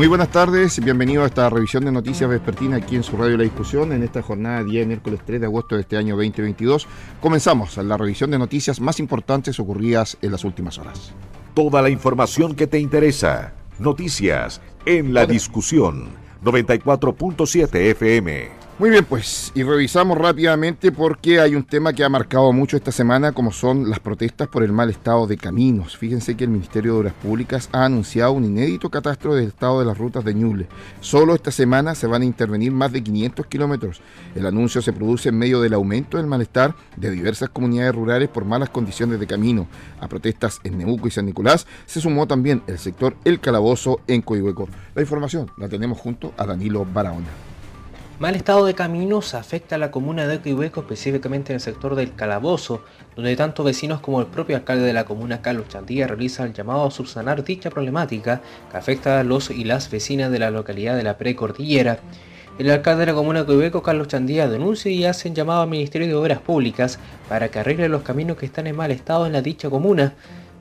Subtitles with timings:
[0.00, 3.42] Muy buenas tardes, bienvenido a esta revisión de noticias vespertina aquí en su radio La
[3.42, 6.88] Discusión en esta jornada día miércoles 3 de agosto de este año 2022.
[7.20, 11.12] Comenzamos la revisión de noticias más importantes ocurridas en las últimas horas.
[11.52, 13.52] Toda la información que te interesa.
[13.78, 16.08] Noticias en la discusión
[16.42, 18.59] 94.7 FM.
[18.80, 22.90] Muy bien, pues, y revisamos rápidamente porque hay un tema que ha marcado mucho esta
[22.90, 25.98] semana, como son las protestas por el mal estado de caminos.
[25.98, 29.84] Fíjense que el Ministerio de Obras Públicas ha anunciado un inédito catastro del estado de
[29.84, 30.66] las rutas de Ñuble.
[31.02, 34.00] Solo esta semana se van a intervenir más de 500 kilómetros.
[34.34, 38.46] El anuncio se produce en medio del aumento del malestar de diversas comunidades rurales por
[38.46, 39.66] malas condiciones de camino.
[40.00, 44.22] A protestas en Neuco y San Nicolás se sumó también el sector El Calabozo en
[44.22, 44.70] Coihueco.
[44.94, 47.49] La información la tenemos junto a Danilo Barahona.
[48.20, 52.14] Mal estado de caminos afecta a la comuna de Coihueco, específicamente en el sector del
[52.14, 52.84] Calabozo,
[53.16, 56.84] donde tanto vecinos como el propio alcalde de la comuna, Carlos Chandía, realiza el llamado
[56.84, 61.02] a subsanar dicha problemática que afecta a los y las vecinas de la localidad de
[61.02, 62.00] la Precordillera.
[62.58, 66.06] El alcalde de la comuna de Coihueco, Carlos Chandía, denuncia y hace llamado al Ministerio
[66.06, 69.40] de Obras Públicas para que arregle los caminos que están en mal estado en la
[69.40, 70.12] dicha comuna,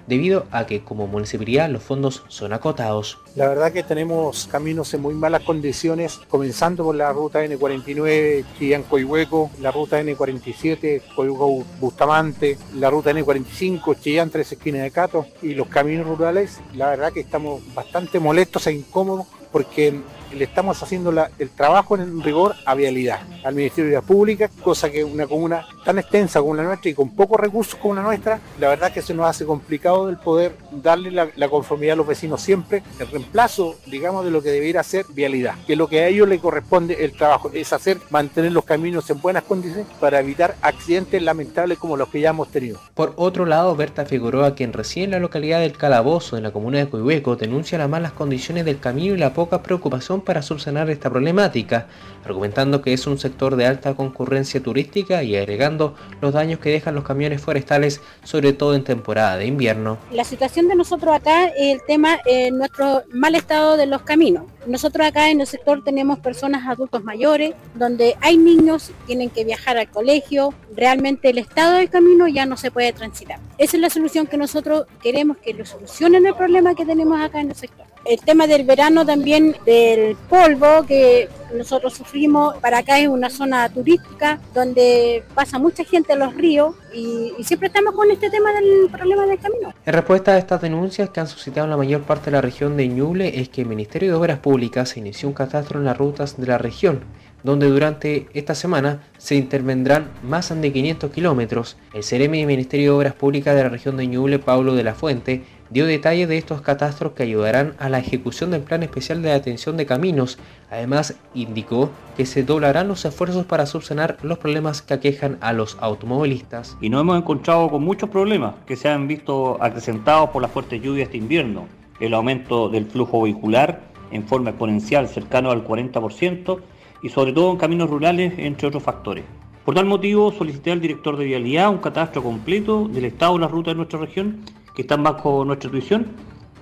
[0.10, 3.20] debido a que como municipalidad los fondos son acotados.
[3.36, 9.52] La verdad que tenemos caminos en muy malas condiciones, comenzando por la ruta N49 Chillán-Coihueco,
[9.62, 16.08] la ruta N47 Coihueco-Bustamante, la ruta N45 Chillán Tres Esquinas de Cato y los caminos
[16.08, 20.02] rurales, la verdad que estamos bastante molestos e incómodos porque
[20.34, 24.90] le estamos haciendo el trabajo en rigor a vialidad, al Ministerio de la Pública, cosa
[24.90, 28.40] que una comuna tan extensa como la nuestra y con pocos recursos como la nuestra,
[28.60, 32.42] la verdad que se nos hace complicado el poder darle la, conformidad a los vecinos
[32.42, 36.28] siempre, el reemplazo, digamos, de lo que debiera ser vialidad, que lo que a ellos
[36.28, 41.22] le corresponde el trabajo es hacer, mantener los caminos en buenas condiciones para evitar accidentes
[41.24, 42.80] lamentables como los que ya hemos tenido.
[42.94, 46.78] Por otro lado, Berta Figueroa, quien reside en la localidad del Calabozo, en la comuna
[46.78, 51.10] de Coihueco, denuncia las malas condiciones del camino y la poca preocupación para subsanar esta
[51.10, 51.88] problemática,
[52.26, 56.96] argumentando que es un sector de alta concurrencia turística y agregando los daños que dejan
[56.96, 59.98] los camiones forestales, sobre todo en temporada de invierno.
[60.12, 64.44] La situación de nosotros acá es el tema, eh, nuestro mal estado de los caminos.
[64.70, 69.78] Nosotros acá en el sector tenemos personas adultos mayores, donde hay niños, tienen que viajar
[69.78, 73.40] al colegio, realmente el estado del camino ya no se puede transitar.
[73.58, 77.42] Esa es la solución que nosotros queremos que lo solucionen el problema que tenemos acá
[77.42, 77.88] en el sector.
[78.06, 83.70] El tema del verano también, del polvo que nosotros sufrimos, para acá es una zona
[83.70, 88.90] turística donde pasa mucha gente a los ríos y, siempre estamos con este tema del
[88.92, 89.74] problema del camino.
[89.86, 92.78] En respuesta a estas denuncias que han suscitado en la mayor parte de la región
[92.78, 96.38] de Ñuble es que el Ministerio de Obras Públicas inició un catastro en las rutas
[96.38, 97.02] de la región
[97.44, 101.78] donde durante esta semana se intervendrán más de 500 kilómetros.
[101.94, 104.94] El Ceremi del Ministerio de Obras Públicas de la región de Ñuble, Pablo de la
[104.94, 109.32] Fuente, dio detalles de estos catastros que ayudarán a la ejecución del Plan Especial de
[109.32, 110.40] Atención de Caminos.
[110.72, 115.78] Además, indicó que se doblarán los esfuerzos para subsanar los problemas que aquejan a los
[115.80, 116.78] automovilistas.
[116.82, 120.82] Y nos hemos encontrado con muchos problemas que se han visto acrecentados por las fuertes
[120.82, 121.68] lluvias este invierno.
[122.00, 123.82] El aumento del flujo vehicular
[124.12, 126.60] en forma exponencial cercano al 40%
[127.04, 129.24] y sobre todo en caminos rurales, entre otros factores.
[129.66, 133.52] Por tal motivo, solicité al director de Vialidad un catastro completo del estado de las
[133.52, 134.40] rutas de nuestra región
[134.80, 136.06] que están bajo nuestra tuición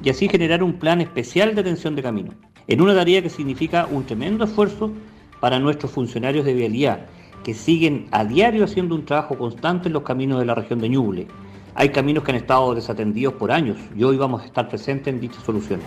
[0.03, 2.31] y así generar un plan especial de atención de camino.
[2.67, 4.91] En una tarea que significa un tremendo esfuerzo
[5.39, 7.05] para nuestros funcionarios de vialidad,
[7.43, 10.89] que siguen a diario haciendo un trabajo constante en los caminos de la región de
[10.89, 11.27] Ñuble.
[11.75, 15.19] Hay caminos que han estado desatendidos por años y hoy vamos a estar presentes en
[15.19, 15.85] dichas soluciones.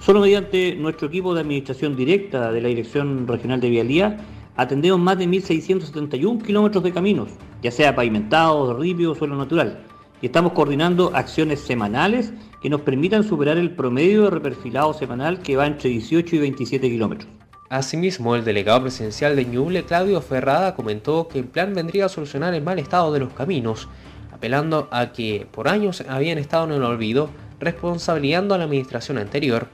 [0.00, 4.18] Solo mediante nuestro equipo de administración directa de la Dirección Regional de Vialidad
[4.54, 7.30] atendemos más de 1.671 kilómetros de caminos,
[7.62, 9.80] ya sea pavimentados, ripio o suelo natural,
[10.22, 15.56] y estamos coordinando acciones semanales que nos permitan superar el promedio de reperfilado semanal que
[15.56, 17.30] va entre 18 y 27 kilómetros.
[17.68, 22.52] Asimismo, el delegado presidencial de Ñuble, Claudio Ferrada, comentó que el plan vendría a solucionar
[22.52, 23.88] el mal estado de los caminos,
[24.32, 27.30] apelando a que por años habían estado en el olvido,
[27.60, 29.68] responsabilizando a la administración anterior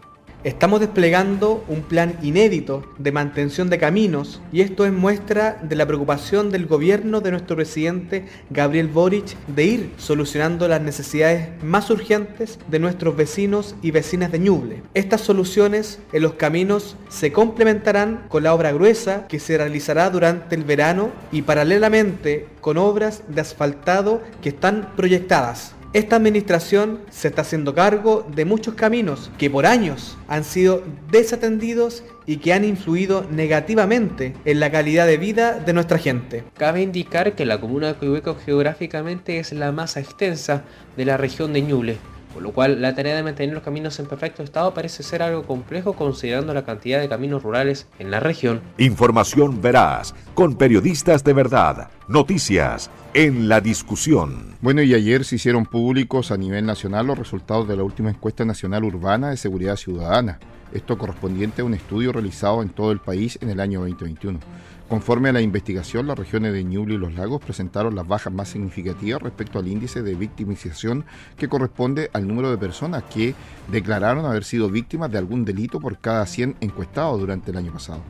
[0.46, 5.86] Estamos desplegando un plan inédito de mantención de caminos y esto es muestra de la
[5.86, 12.60] preocupación del gobierno de nuestro presidente Gabriel Boric de ir solucionando las necesidades más urgentes
[12.68, 14.82] de nuestros vecinos y vecinas de Ñuble.
[14.94, 20.54] Estas soluciones en los caminos se complementarán con la obra gruesa que se realizará durante
[20.54, 25.75] el verano y paralelamente con obras de asfaltado que están proyectadas.
[25.96, 32.04] Esta administración se está haciendo cargo de muchos caminos que por años han sido desatendidos
[32.26, 36.44] y que han influido negativamente en la calidad de vida de nuestra gente.
[36.58, 40.64] Cabe indicar que la comuna de Coihueco geográficamente es la más extensa
[40.98, 41.96] de la región de Ñuble,
[42.36, 45.44] por lo cual la tarea de mantener los caminos en perfecto estado parece ser algo
[45.44, 48.60] complejo considerando la cantidad de caminos rurales en la región.
[48.76, 54.54] Información veraz, con periodistas de verdad, noticias en la discusión.
[54.60, 58.44] Bueno, y ayer se hicieron públicos a nivel nacional los resultados de la última encuesta
[58.44, 60.38] nacional urbana de seguridad ciudadana
[60.72, 64.38] esto correspondiente a un estudio realizado en todo el país en el año 2021.
[64.88, 68.50] Conforme a la investigación, las regiones de Ñuble y Los Lagos presentaron las bajas más
[68.50, 71.04] significativas respecto al índice de victimización
[71.36, 73.34] que corresponde al número de personas que
[73.66, 78.00] declararon haber sido víctimas de algún delito por cada 100 encuestados durante el año pasado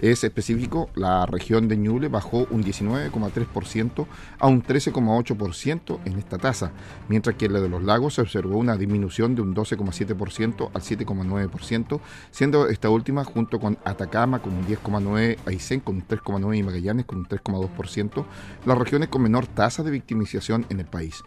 [0.00, 4.06] es específico, la región de Ñuble bajó un 19,3%
[4.38, 6.72] a un 13,8% en esta tasa,
[7.08, 10.82] mientras que en la de los lagos se observó una disminución de un 12,7% al
[10.82, 12.00] 7,9%,
[12.30, 17.06] siendo esta última junto con Atacama con un 10,9%, Aysén con un 3,9% y Magallanes
[17.06, 18.24] con un 3,2%,
[18.66, 21.22] las regiones con menor tasa de victimización en el país.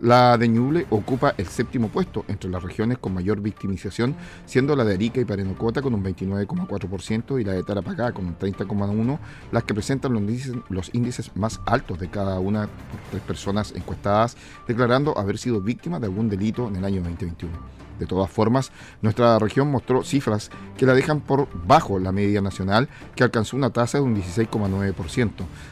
[0.00, 4.14] La de Ñuble ocupa el séptimo puesto entre las regiones con mayor victimización,
[4.46, 8.38] siendo la de Arica y Parenocota con un 29,4% y la de Tarapacá con un
[8.38, 9.18] 30,1%,
[9.50, 12.68] las que presentan los índices, los índices más altos de cada una de
[13.10, 14.36] tres personas encuestadas,
[14.68, 17.87] declarando haber sido víctimas de algún delito en el año 2021.
[17.98, 18.72] De todas formas,
[19.02, 23.70] nuestra región mostró cifras que la dejan por bajo la media nacional, que alcanzó una
[23.70, 25.30] tasa de un 16,9%.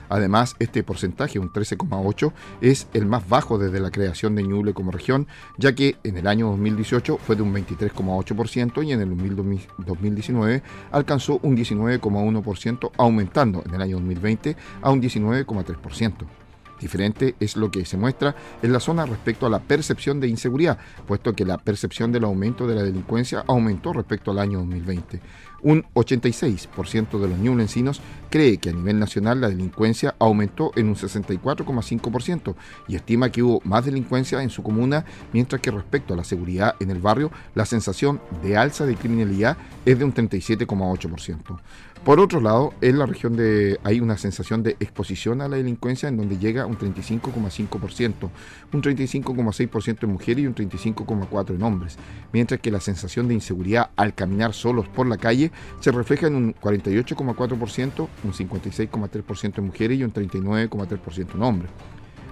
[0.08, 4.90] Además, este porcentaje, un 13,8%, es el más bajo desde la creación de Ñuble como
[4.90, 5.26] región,
[5.58, 9.16] ya que en el año 2018 fue de un 23,8% y en el
[9.78, 10.62] 2019
[10.92, 16.45] alcanzó un 19,1%, aumentando en el año 2020 a un 19,3%.
[16.80, 20.78] Diferente es lo que se muestra en la zona respecto a la percepción de inseguridad,
[21.06, 25.20] puesto que la percepción del aumento de la delincuencia aumentó respecto al año 2020.
[25.62, 28.00] Un 86% de los ñublencinos
[28.30, 32.54] cree que a nivel nacional la delincuencia aumentó en un 64,5%
[32.88, 36.74] y estima que hubo más delincuencia en su comuna, mientras que respecto a la seguridad
[36.78, 39.56] en el barrio, la sensación de alza de criminalidad
[39.86, 41.58] es de un 37,8%.
[42.04, 46.08] Por otro lado, en la región de hay una sensación de exposición a la delincuencia
[46.08, 48.30] en donde llega un 35,5%,
[48.72, 51.98] un 35,6% en mujeres y un 35,4% en hombres,
[52.32, 55.50] mientras que la sensación de inseguridad al caminar solos por la calle
[55.80, 61.70] se refleja en un 48,4%, un 56,3% en mujeres y un 39,3% en hombres.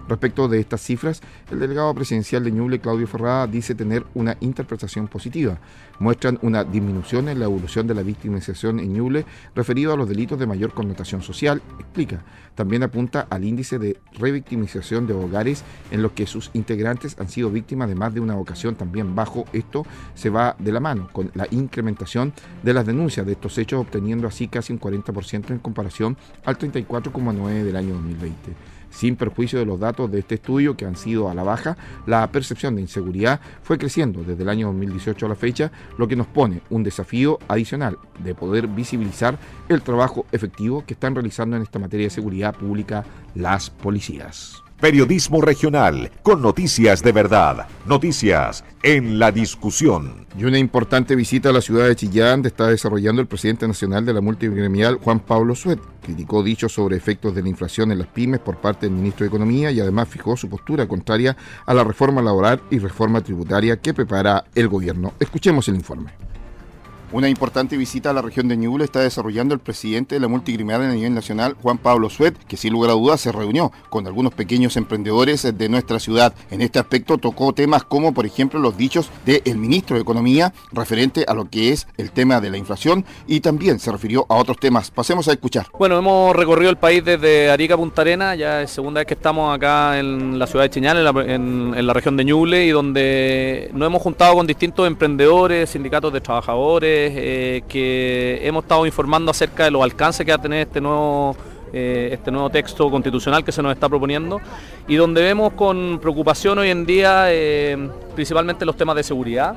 [0.09, 5.09] Respecto de estas cifras, el delegado presidencial de Ñuble, Claudio Ferrada, dice tener una interpretación
[5.09, 5.59] positiva.
[5.99, 9.25] Muestran una disminución en la evolución de la victimización en Ñuble
[9.55, 12.23] referido a los delitos de mayor connotación social, explica.
[12.55, 17.51] También apunta al índice de revictimización de hogares en los que sus integrantes han sido
[17.51, 19.45] víctimas de más de una ocasión también bajo.
[19.53, 23.81] Esto se va de la mano con la incrementación de las denuncias de estos hechos,
[23.81, 28.74] obteniendo así casi un 40% en comparación al 34,9% del año 2020.
[28.95, 31.77] Sin perjuicio de los datos de este estudio que han sido a la baja,
[32.07, 36.17] la percepción de inseguridad fue creciendo desde el año 2018 a la fecha, lo que
[36.17, 39.37] nos pone un desafío adicional de poder visibilizar
[39.69, 43.05] el trabajo efectivo que están realizando en esta materia de seguridad pública
[43.35, 44.64] las policías.
[44.85, 50.27] Periodismo regional, con noticias de verdad, noticias en la discusión.
[50.37, 54.13] Y una importante visita a la ciudad de Chillán está desarrollando el presidente nacional de
[54.13, 55.81] la multigremial, Juan Pablo Suet.
[56.03, 59.29] Criticó dichos sobre efectos de la inflación en las pymes por parte del ministro de
[59.29, 63.95] Economía y además fijó su postura contraria a la reforma laboral y reforma tributaria que
[63.95, 65.15] prepara el gobierno.
[65.19, 66.13] Escuchemos el informe.
[67.15, 70.83] Una importante visita a la región de Ñuble está desarrollando el presidente de la multicriminal
[70.83, 74.35] a nivel nacional, Juan Pablo Suet, que sin lugar a dudas se reunió con algunos
[74.35, 76.35] pequeños emprendedores de nuestra ciudad.
[76.51, 81.25] En este aspecto tocó temas como, por ejemplo, los dichos del ministro de Economía referente
[81.29, 84.59] a lo que es el tema de la inflación y también se refirió a otros
[84.59, 84.91] temas.
[84.91, 85.69] Pasemos a escuchar.
[85.79, 89.55] Bueno, hemos recorrido el país desde Arica Punta Arena, ya es segunda vez que estamos
[89.55, 94.03] acá en la ciudad de Chiñán, en la, región de Ñuble, y donde nos hemos
[94.03, 99.83] juntado con distintos emprendedores, sindicatos de trabajadores, eh, que hemos estado informando acerca de los
[99.83, 101.37] alcances que va a tener este nuevo,
[101.73, 104.41] eh, este nuevo texto constitucional que se nos está proponiendo
[104.87, 109.57] y donde vemos con preocupación hoy en día eh, principalmente los temas de seguridad,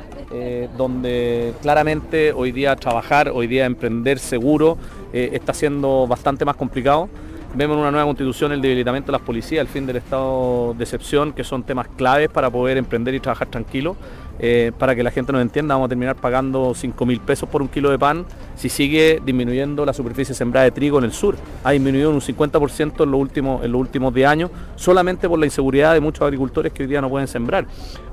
[0.77, 4.77] donde claramente hoy día trabajar, hoy día emprender seguro
[5.13, 7.07] está siendo bastante más complicado.
[7.55, 10.83] Vemos en una nueva constitución el debilitamiento de las policías, el fin del estado de
[10.83, 13.95] excepción, que son temas claves para poder emprender y trabajar tranquilo.
[14.39, 17.61] Eh, para que la gente nos entienda, vamos a terminar pagando 5 mil pesos por
[17.61, 18.25] un kilo de pan
[18.57, 21.37] si sigue disminuyendo la superficie sembrada de trigo en el sur.
[21.63, 25.45] Ha disminuido un 50% en los últimos, en los últimos 10 años, solamente por la
[25.45, 27.67] inseguridad de muchos agricultores que hoy día no pueden sembrar.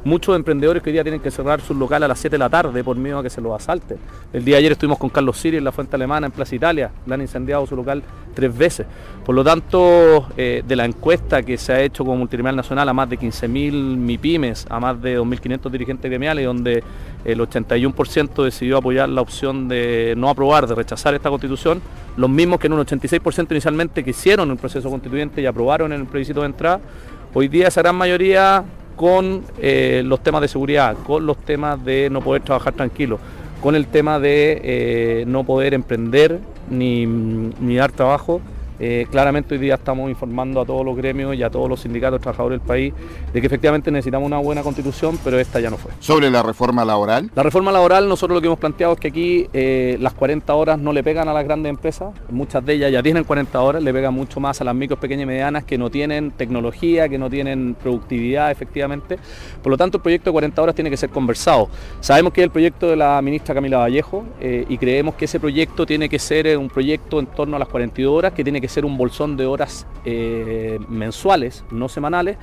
[0.05, 2.51] Muchos emprendedores que hoy día tienen que cerrar sus locales a las 7 de la
[2.51, 3.97] tarde por miedo a que se los asalten.
[4.35, 6.91] El día de ayer estuvimos con Carlos Siri en la Fuente Alemana, en Plaza Italia.
[7.07, 8.03] Le han incendiado su local
[8.35, 8.87] tres veces.
[9.25, 12.93] Por lo tanto, eh, de la encuesta que se ha hecho como multinivel nacional a
[12.93, 16.85] más de 15.000 MIPIMES, a más de 2.500 dirigentes gremiales, donde
[17.25, 21.81] el 81% decidió apoyar la opción de no aprobar, de rechazar esta constitución,
[22.17, 26.41] los mismos que en un 86% inicialmente quisieron el proceso constituyente y aprobaron el plebiscito
[26.41, 26.81] de entrada,
[27.33, 28.65] hoy día esa gran mayoría
[28.97, 33.19] con eh, los temas de seguridad, con los temas de no poder trabajar tranquilo,
[33.61, 36.39] con el tema de eh, no poder emprender
[36.71, 38.41] ni, ni dar trabajo,
[38.79, 42.21] eh, claramente hoy día estamos informando a todos los gremios y a todos los sindicatos
[42.21, 42.95] trabajadores del país
[43.33, 45.93] de que efectivamente necesitamos una buena constitución, pero esta ya no fue.
[46.01, 47.31] Sobre la reforma laboral.
[47.35, 50.79] La reforma laboral, nosotros lo que hemos planteado es que aquí eh, las 40 horas
[50.79, 53.93] no le pegan a las grandes empresas, muchas de ellas ya tienen 40 horas, le
[53.93, 57.31] pegan mucho más a las micros, pequeñas y medianas que no tienen tecnología, que no
[57.31, 59.19] tienen productividad efectivamente.
[59.63, 61.69] Por lo tanto, el proyecto de 40 horas tiene que ser conversado.
[62.01, 65.41] Sabemos que es el proyecto de la ministra Camila Vallejo eh, y creemos que ese
[65.41, 68.64] proyecto tiene que ser un proyecto en torno a las 42 horas, que tiene que
[68.69, 72.37] ser un bolsón de horas eh, mensuales, no semanales,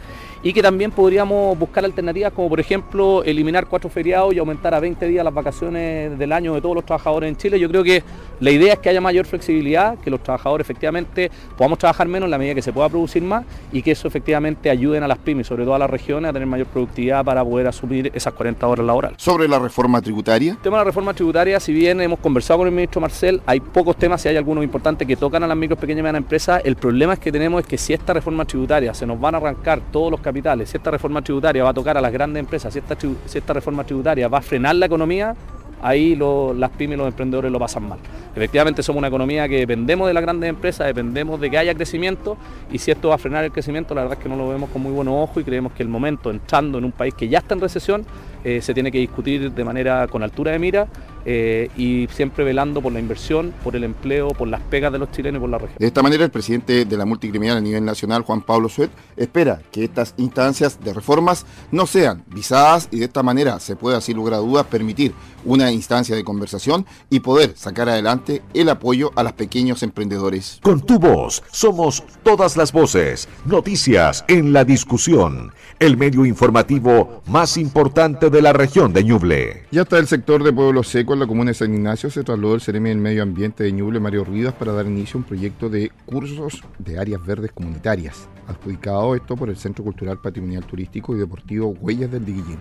[0.44, 4.80] y que también podríamos buscar alternativas como por ejemplo eliminar cuatro feriados y aumentar a
[4.80, 7.60] 20 días las vacaciones del año de todos los trabajadores en Chile.
[7.60, 8.04] Yo creo que
[8.40, 12.32] la idea es que haya mayor flexibilidad, que los trabajadores efectivamente podamos trabajar menos en
[12.32, 15.48] la medida que se pueda producir más y que eso efectivamente ayuden a las pymes,
[15.48, 18.86] sobre todo a las regiones, a tener mayor productividad para poder asumir esas 40 horas
[18.86, 19.22] laborales.
[19.22, 20.54] Sobre la reforma tributaria.
[20.54, 23.60] El tema de la reforma tributaria, si bien hemos conversado con el ministro Marcel, hay
[23.60, 26.62] pocos temas, si hay algunos importantes que tocan a las micro, pequeñas y medianas empresas,
[26.66, 29.38] el problema es que tenemos es que si esta reforma tributaria se nos van a
[29.38, 32.72] arrancar todos los capitales, si esta reforma tributaria va a tocar a las grandes empresas,
[32.74, 35.36] si esta, si esta reforma tributaria va a frenar la economía,
[35.82, 38.00] ahí las pymes y los emprendedores lo pasan mal.
[38.36, 42.38] Efectivamente somos una economía que dependemos de las grandes empresas, dependemos de que haya crecimiento
[42.72, 44.70] y si esto va a frenar el crecimiento, la verdad es que no lo vemos
[44.70, 47.40] con muy buenos ojos y creemos que el momento, entrando en un país que ya
[47.40, 48.06] está en recesión,
[48.44, 50.88] eh, se tiene que discutir de manera con altura de mira
[51.26, 55.12] eh, y siempre velando por la inversión, por el empleo, por las pegas de los
[55.12, 55.78] chilenos y por la región.
[55.78, 59.62] De esta manera, el presidente de la multicriminal a nivel nacional, Juan Pablo Suet, espera
[59.72, 64.18] que estas instancias de reformas no sean visadas y de esta manera se pueda, sin
[64.18, 65.14] lugar a dudas, permitir
[65.46, 70.60] una instancia de conversación y poder sacar adelante el apoyo a los pequeños emprendedores.
[70.64, 77.58] Con tu voz somos todas las voces, noticias en la discusión, el medio informativo más
[77.58, 79.66] importante de la región de Ñuble.
[79.72, 82.56] Ya está el sector de Pueblo Seco en la comuna de San Ignacio, se trasladó
[82.56, 85.70] el Ceremi del Medio Ambiente de Ñuble, Mario Rivas, para dar inicio a un proyecto
[85.70, 91.20] de cursos de áreas verdes comunitarias, adjudicado esto por el Centro Cultural Patrimonial Turístico y
[91.20, 92.58] Deportivo Huellas del Diguillín.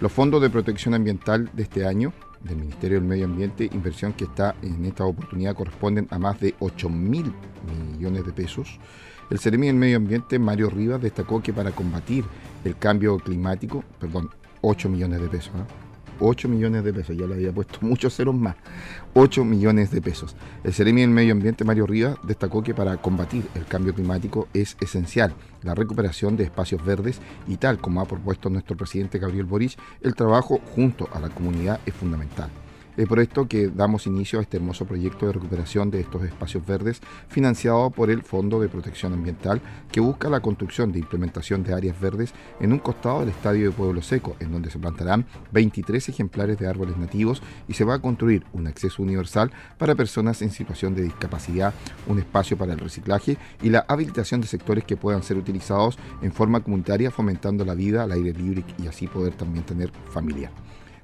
[0.00, 4.24] Los fondos de protección ambiental de este año del Ministerio del Medio Ambiente, inversión que
[4.24, 7.32] está en esta oportunidad corresponden a más de 8 mil
[7.92, 8.80] millones de pesos.
[9.30, 12.24] El Ceremi del Medio Ambiente, Mario Rivas, destacó que para combatir
[12.64, 14.30] el cambio climático, perdón,
[14.64, 15.66] 8 millones de pesos, ¿no?
[16.20, 18.56] 8 millones de pesos, ya le había puesto muchos ceros más,
[19.14, 20.36] 8 millones de pesos.
[20.62, 24.76] El Ceremi del Medio Ambiente, Mario Rivas, destacó que para combatir el cambio climático es
[24.80, 29.78] esencial la recuperación de espacios verdes y tal como ha propuesto nuestro presidente Gabriel Boric,
[30.02, 32.50] el trabajo junto a la comunidad es fundamental.
[32.96, 36.64] Es por esto que damos inicio a este hermoso proyecto de recuperación de estos espacios
[36.64, 39.60] verdes financiado por el Fondo de Protección Ambiental
[39.90, 43.76] que busca la construcción de implementación de áreas verdes en un costado del Estadio de
[43.76, 47.98] Pueblo Seco, en donde se plantarán 23 ejemplares de árboles nativos y se va a
[48.00, 51.74] construir un acceso universal para personas en situación de discapacidad,
[52.06, 56.30] un espacio para el reciclaje y la habilitación de sectores que puedan ser utilizados en
[56.30, 60.52] forma comunitaria fomentando la vida al aire libre y así poder también tener familia.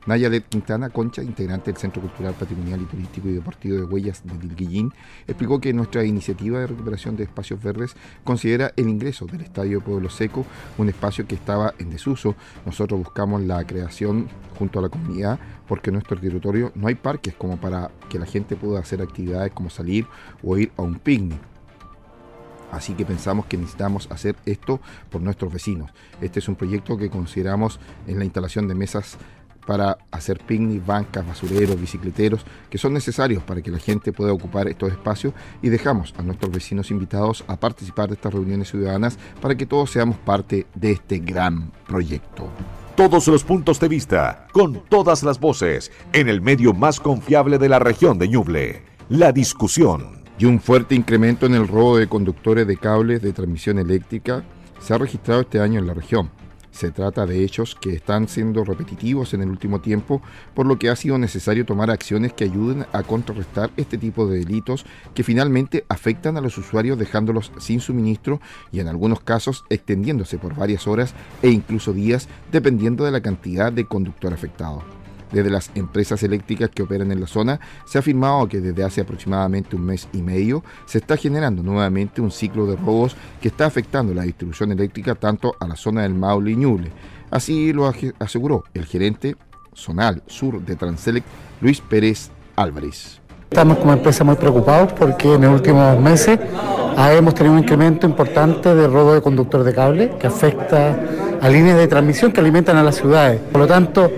[0.06, 4.38] Nayalet Quintana Concha, integrante del Centro Cultural Patrimonial y Turístico y Deportivo de Huellas de
[4.38, 4.92] Dilguillín,
[5.26, 10.08] explicó que nuestra iniciativa de recuperación de espacios verdes considera el ingreso del Estadio Pueblo
[10.08, 10.46] Seco,
[10.78, 12.34] un espacio que estaba en desuso.
[12.64, 14.28] Nosotros buscamos la creación
[14.58, 15.38] junto a la comunidad
[15.68, 19.52] porque en nuestro territorio no hay parques como para que la gente pueda hacer actividades
[19.52, 20.06] como salir
[20.42, 21.38] o ir a un picnic.
[22.70, 24.80] Así que pensamos que necesitamos hacer esto
[25.10, 25.90] por nuestros vecinos.
[26.20, 29.18] Este es un proyecto que consideramos en la instalación de mesas
[29.70, 34.66] para hacer picnic, bancas, basureros, bicicleteros, que son necesarios para que la gente pueda ocupar
[34.66, 39.54] estos espacios y dejamos a nuestros vecinos invitados a participar de estas reuniones ciudadanas para
[39.54, 42.48] que todos seamos parte de este gran proyecto.
[42.96, 47.68] Todos los puntos de vista, con todas las voces, en el medio más confiable de
[47.68, 50.24] la región de Ñuble, la discusión.
[50.36, 54.42] Y un fuerte incremento en el robo de conductores de cables de transmisión eléctrica
[54.80, 56.39] se ha registrado este año en la región.
[56.70, 60.22] Se trata de hechos que están siendo repetitivos en el último tiempo,
[60.54, 64.38] por lo que ha sido necesario tomar acciones que ayuden a contrarrestar este tipo de
[64.38, 68.40] delitos que finalmente afectan a los usuarios dejándolos sin suministro
[68.72, 73.72] y en algunos casos extendiéndose por varias horas e incluso días dependiendo de la cantidad
[73.72, 74.99] de conductor afectado.
[75.32, 79.00] Desde las empresas eléctricas que operan en la zona, se ha afirmado que desde hace
[79.00, 83.66] aproximadamente un mes y medio se está generando nuevamente un ciclo de robos que está
[83.66, 86.90] afectando la distribución eléctrica tanto a la zona del Maule y Ñuble.
[87.30, 89.36] Así lo aseguró el gerente
[89.74, 91.24] zonal sur de Transelec,
[91.60, 93.20] Luis Pérez Álvarez.
[93.50, 96.38] Estamos como empresa muy preocupados porque en los últimos meses
[96.96, 100.98] hemos tenido un incremento importante de robo de conductor de cable que afecta
[101.40, 103.40] a líneas de transmisión que alimentan a las ciudades.
[103.40, 104.10] Por lo tanto,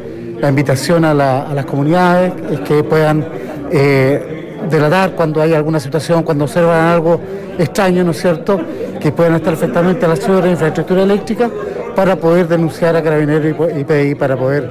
[0.43, 3.25] la invitación a, las comunidades es que puedan
[3.71, 7.21] eh, delatar cuando hay alguna situación, cuando observan algo
[7.57, 8.61] extraño, ¿no es cierto?,
[9.01, 11.49] que puedan estar perfectamente a la ciudad de infraestructura eléctrica
[11.95, 14.69] para poder denunciar a Carabineros y PDI para poder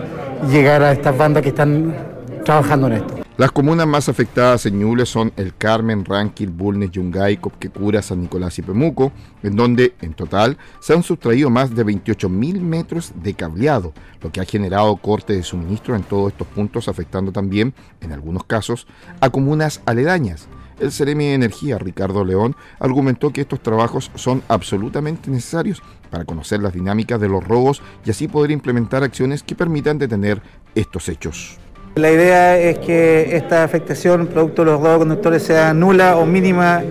[0.49, 1.95] llegar a estas bandas que están
[2.43, 3.20] trabajando en esto.
[3.37, 8.59] Las comunas más afectadas en Ñuble son El Carmen, Ranquil, Bulnes, Yungay, Copquecura, San Nicolás
[8.59, 13.93] y Pemuco, en donde en total se han sustraído más de 28.000 metros de cableado,
[14.21, 18.43] lo que ha generado corte de suministro en todos estos puntos, afectando también, en algunos
[18.43, 18.85] casos,
[19.21, 20.49] a comunas aledañas.
[20.81, 26.61] El Ceremi de Energía, Ricardo León, argumentó que estos trabajos son absolutamente necesarios para conocer
[26.61, 30.41] las dinámicas de los robos y así poder implementar acciones que permitan detener
[30.75, 31.59] estos hechos.
[31.95, 36.81] La idea es que esta afectación producto de los robos conductores sea nula o mínima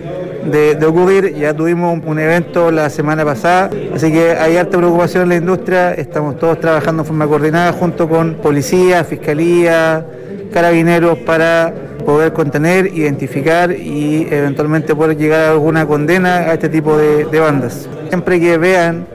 [0.45, 1.33] de, ocurrir.
[1.33, 5.93] Ya tuvimos un, evento la semana pasada, así que hay alta preocupación en la industria.
[5.95, 10.05] Estamos todos trabajando de forma coordinada junto con policía, fiscalía,
[10.53, 11.73] carabineros para
[12.05, 17.89] poder contener, identificar y eventualmente poder llegar a alguna condena a este tipo de, bandas.
[18.09, 19.07] Siempre que vean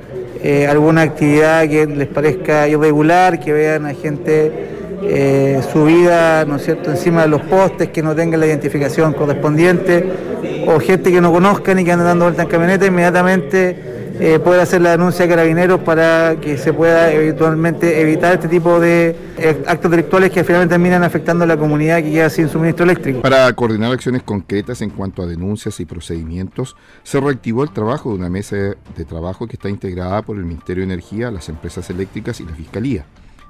[0.43, 6.64] eh, alguna actividad que les parezca irregular, que vean a gente eh, subida, ¿no es
[6.64, 10.12] cierto?, encima de los postes, que no tengan la identificación correspondiente,
[10.66, 14.60] o gente que no conozcan y que anden dando vuelta en camioneta, inmediatamente eh, poder
[14.60, 19.62] hacer la denuncia a carabineros para que se pueda eventualmente evitar este tipo de eh,
[19.66, 23.20] actos delictuales que finalmente terminan afectando a la comunidad que queda sin suministro eléctrico.
[23.20, 28.16] Para coordinar acciones concretas en cuanto a denuncias y procedimientos, se reactivó el trabajo de
[28.16, 32.40] una mesa de trabajo que está integrada por el Ministerio de Energía, las empresas eléctricas
[32.40, 33.04] y la Fiscalía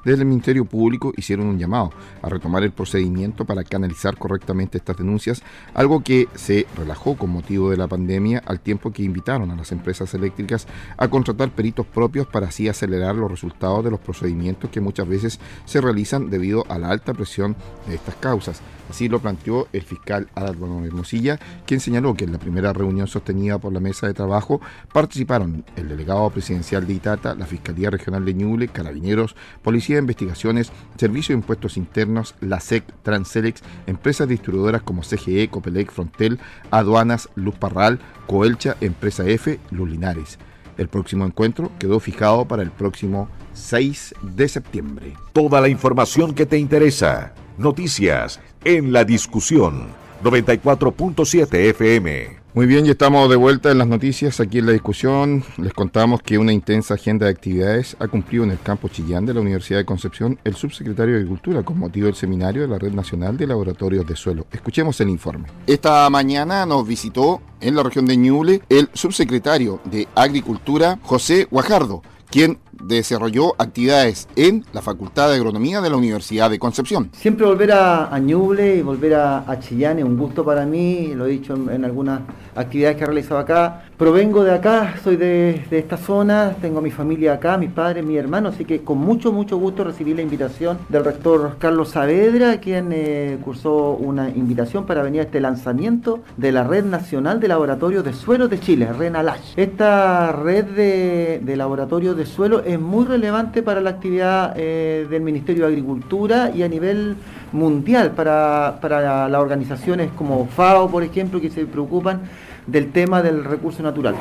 [0.06, 1.90] desde el Ministerio Público hicieron un llamado
[2.22, 5.42] a retomar el procedimiento para canalizar correctamente estas denuncias,
[5.74, 9.72] algo que se relajó con motivo de la pandemia al tiempo que invitaron a las
[9.72, 14.80] empresas eléctricas a contratar peritos propios para así acelerar los resultados de los procedimientos que
[14.80, 17.56] muchas veces se realizan debido a la alta presión
[17.88, 18.62] de estas causas.
[18.88, 23.58] Así lo planteó el fiscal Adalberto Hermosilla, quien señaló que en la primera reunión sostenida
[23.58, 24.60] por la mesa de trabajo
[24.92, 31.34] participaron el delegado presidencial de Itata, la Fiscalía Regional de Ñuble, Carabineros, Policía Investigaciones, Servicio
[31.34, 36.38] de Impuestos Internos, la SEC, Transelex, empresas distribuidoras como CGE, Copelec, Frontel,
[36.70, 40.38] Aduanas, Luz Parral, Coelcha, Empresa F, Lulinares.
[40.78, 45.14] El próximo encuentro quedó fijado para el próximo 6 de septiembre.
[45.32, 47.32] Toda la información que te interesa.
[47.56, 49.88] Noticias en la discusión
[50.22, 52.45] 94.7 FM.
[52.56, 55.44] Muy bien, ya estamos de vuelta en las noticias aquí en la discusión.
[55.58, 59.34] Les contamos que una intensa agenda de actividades ha cumplido en el campo Chillán de
[59.34, 62.94] la Universidad de Concepción el subsecretario de Agricultura con motivo del seminario de la Red
[62.94, 64.46] Nacional de Laboratorios de Suelo.
[64.50, 65.48] Escuchemos el informe.
[65.66, 72.00] Esta mañana nos visitó en la región de Ñuble el subsecretario de Agricultura, José Guajardo,
[72.30, 77.10] quien desarrolló actividades en la Facultad de Agronomía de la Universidad de Concepción.
[77.12, 81.30] Siempre volver a, Ñuble y volver a, Chillán es un gusto para mí, lo he
[81.30, 82.20] dicho en, algunas
[82.54, 83.84] actividades que he realizado acá.
[83.96, 88.16] Provengo de acá, soy de, esta zona, tengo a mi familia acá, mis padres, mi
[88.16, 92.90] hermano, así que con mucho, mucho gusto recibí la invitación del rector Carlos Saavedra, quien
[92.92, 98.04] eh, cursó una invitación para venir a este lanzamiento de la Red Nacional de Laboratorios
[98.04, 99.54] de Suelo de Chile, RENALASH.
[99.56, 105.22] Esta red de, de laboratorios de suelo es muy relevante para la actividad eh, del
[105.22, 107.16] Ministerio de Agricultura y a nivel
[107.52, 112.22] mundial para, para las organizaciones como FAO, por ejemplo, que se preocupan
[112.66, 114.16] del tema del recurso natural.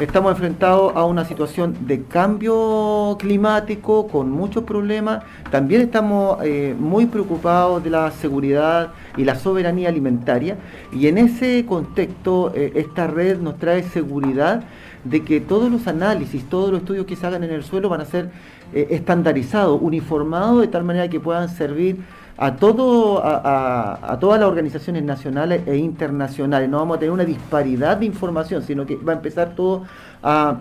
[0.00, 5.22] Estamos enfrentados a una situación de cambio climático con muchos problemas.
[5.50, 10.56] También estamos eh, muy preocupados de la seguridad y la soberanía alimentaria.
[10.90, 14.64] Y en ese contexto, eh, esta red nos trae seguridad
[15.04, 18.00] de que todos los análisis, todos los estudios que se hagan en el suelo van
[18.00, 18.30] a ser
[18.72, 21.98] eh, estandarizados, uniformados, de tal manera que puedan servir
[22.36, 26.70] a, todo, a, todas las organizaciones nacionales e internacionales.
[26.70, 29.84] No vamos a tener una disparidad de información, sino que va a empezar todo
[30.22, 30.58] a,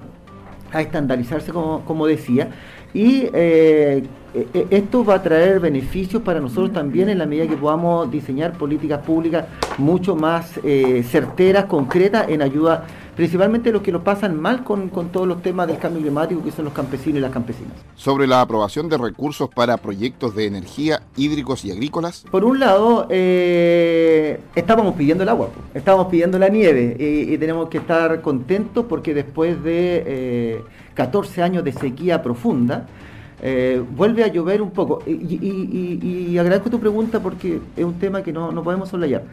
[0.73, 2.49] estandarizarse, como, decía.
[2.93, 7.58] y eh, e, esto va a traer beneficios para nosotros también en la medida que
[7.58, 9.45] podamos diseñar políticas públicas
[9.78, 12.86] mucho más eh, certeras, concretas, en ayuda
[13.20, 16.64] principalmente los que lo pasan mal con, todos los temas del cambio climático, que son
[16.64, 17.74] los campesinos y las campesinas.
[17.96, 22.24] Sobre la aprobación de recursos para proyectos de energía hídricos y agrícolas.
[22.32, 27.80] Por un lado, eh, estábamos pidiendo el agua, estábamos pidiendo la nieve y, tenemos que
[27.80, 32.88] estar contentos porque después de 14 años de sequía profunda,
[33.42, 35.04] eh, vuelve a llover un poco.
[35.06, 39.24] Y, agradezco tu pregunta porque es un tema que no, no podemos soslayar.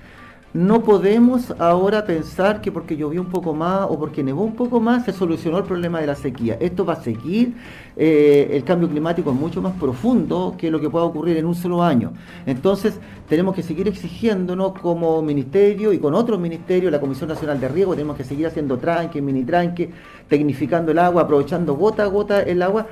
[0.56, 4.80] No podemos ahora pensar que porque llovió un poco más o porque nevó un poco
[4.80, 6.56] más se solucionó el problema de la sequía.
[6.58, 7.52] Esto va a seguir,
[7.94, 11.54] eh, el cambio climático es mucho más profundo que lo que pueda ocurrir en un
[11.54, 12.14] solo año.
[12.46, 17.68] Entonces tenemos que seguir exigiéndonos como ministerio y con otros ministerios, la Comisión Nacional de
[17.68, 19.90] Riego, tenemos que seguir haciendo tranque, mini tranque,
[20.26, 22.86] tecnificando el agua, aprovechando gota a gota el agua,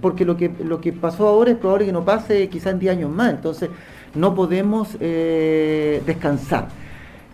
[0.00, 2.92] porque lo que, lo que pasó ahora es probable que no pase quizás en 10
[2.92, 3.30] años más.
[3.30, 3.70] Entonces
[4.14, 6.68] no podemos eh, descansar.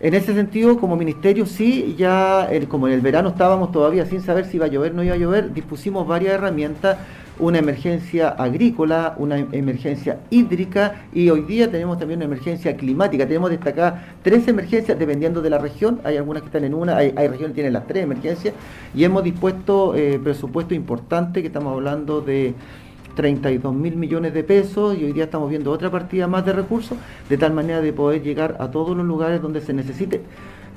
[0.01, 4.45] En ese sentido, como ministerio, sí, ya como en el verano estábamos todavía sin saber
[4.45, 6.97] si iba a llover o no iba a llover, dispusimos varias herramientas,
[7.39, 13.25] una emergencia agrícola, una emergencia hídrica y hoy día tenemos también una emergencia climática.
[13.25, 17.11] Tenemos destacadas tres emergencias dependiendo de la región, hay algunas que están en una, hay,
[17.11, 18.53] regiones que tienen las tres emergencias
[18.93, 22.53] y hemos dispuesto eh, presupuesto importante, que estamos hablando de
[23.15, 26.97] 32 mil millones de pesos y hoy día estamos viendo otra partida más de recursos,
[27.29, 30.21] de tal manera de poder llegar a todos los lugares donde se necesite.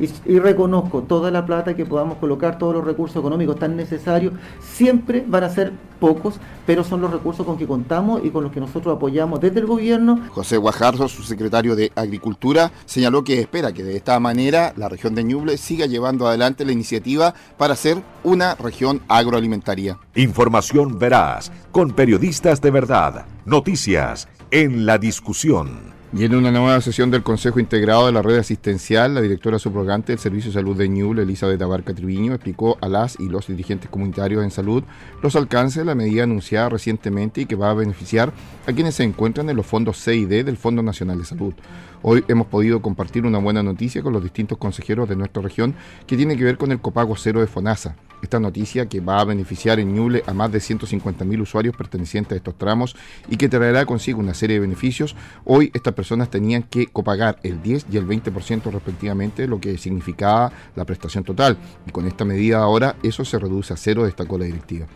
[0.00, 5.24] Y, reconozco toda la plata que podamos colocar, todos los recursos económicos tan necesarios, siempre
[5.26, 8.60] van a ser pocos, pero son los recursos con que contamos y con los que
[8.60, 10.20] nosotros apoyamos desde el gobierno.
[10.30, 15.14] José Guajardo, su secretario de Agricultura, señaló que espera que de esta manera la región
[15.14, 19.98] de Ñuble siga llevando adelante la iniciativa para ser una región agroalimentaria.
[20.14, 25.97] Información veraz, con periodistas de verdad, noticias en la discusión.
[26.10, 30.12] Y en una nueva sesión del Consejo Integrado de la Red Asistencial, la directora subrogante
[30.12, 33.90] del Servicio de Salud de Ñuble, Elizabeth Abarca Triviño, explicó a las y los dirigentes
[33.90, 34.84] comunitarios en salud
[35.22, 38.32] los alcances de la medida anunciada recientemente y que va a beneficiar
[38.66, 41.52] a quienes se encuentran en los fondos C y D del Fondo Nacional de Salud.
[42.00, 45.74] Hoy hemos podido compartir una buena noticia con los distintos consejeros de nuestra región
[46.06, 47.96] que tiene que ver con el copago cero de FONASA.
[48.22, 52.36] Esta noticia que va a beneficiar en Ñuble a más de 150.000 usuarios pertenecientes a
[52.36, 52.96] estos tramos
[53.28, 55.14] y que traerá consigo una serie de beneficios.
[55.44, 60.52] Hoy estas personas tenían que copagar el 10 y el 20% respectivamente, lo que significaba
[60.74, 61.56] la prestación total.
[61.86, 64.86] Y con esta medida ahora eso se reduce a cero, destacó la directiva.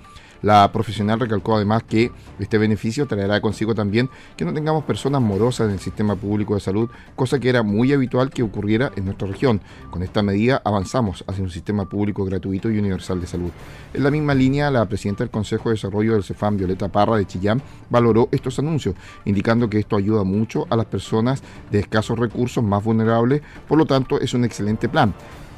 [0.42, 5.68] La profesional recalcó además que este beneficio traerá consigo también que no tengamos personas morosas
[5.68, 9.28] en el sistema público de salud, cosa que era muy habitual que ocurriera en nuestra
[9.28, 9.60] región.
[9.90, 13.50] Con esta medida avanzamos hacia un sistema público gratuito y universal de salud.
[13.94, 17.26] En la misma línea, la presidenta del Consejo de Desarrollo del CEFAM, Violeta Parra de
[17.26, 22.64] Chillán, valoró estos anuncios, indicando que esto ayuda mucho a las personas de escasos recursos
[22.64, 25.14] más vulnerables, por lo tanto es un excelente plan.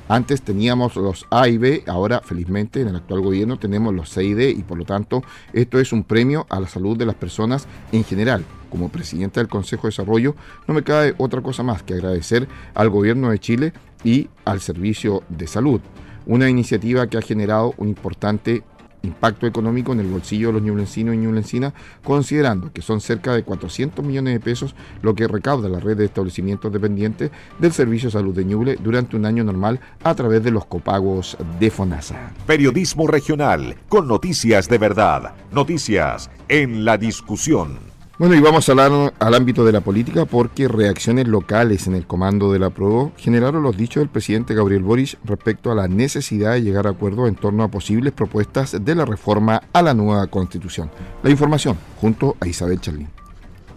[0.09, 4.23] Antes teníamos los A y B, ahora felizmente en el actual gobierno tenemos los C
[4.23, 5.23] y D y por lo tanto
[5.55, 8.45] esto es un premio a la salud de las personas en general.
[8.71, 10.35] Como presidente del Consejo de Desarrollo
[10.69, 15.23] no me cabe otra cosa más que agradecer al gobierno de Chile y al Servicio
[15.31, 15.81] de Salud.
[16.27, 18.63] Una iniciativa que ha generado un importante
[19.05, 23.43] impacto económico en el bolsillo de los ñublencinos y ñublencinas, considerando que son cerca de
[23.43, 28.13] 400 millones de pesos lo que recauda la red de establecimientos dependientes del Servicio de
[28.13, 32.33] Salud de Ñuble durante un año normal a través de los copagos de FONASA.
[32.47, 37.94] Periodismo regional, con noticias de verdad, noticias en la discusión.
[38.17, 42.07] Bueno, y vamos a hablar al ámbito de la política porque reacciones locales en el
[42.07, 46.53] comando de la PRO generaron los dichos del presidente Gabriel Boric respecto a la necesidad
[46.53, 50.29] de llegar a acuerdos en torno a posibles propuestas de la reforma a la nueva
[50.29, 50.93] constitución.
[51.25, 53.14] La información junto a Isabel Charlín.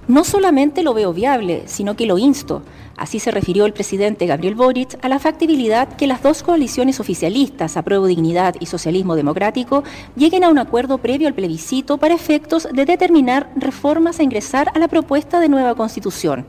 [0.07, 2.61] No solamente lo veo viable, sino que lo insto.
[2.95, 7.75] Así se refirió el presidente Gabriel Boric a la factibilidad que las dos coaliciones oficialistas,
[7.75, 9.83] Apruebo Dignidad y Socialismo Democrático,
[10.15, 14.79] lleguen a un acuerdo previo al plebiscito para efectos de determinar reformas a ingresar a
[14.79, 16.45] la propuesta de nueva constitución.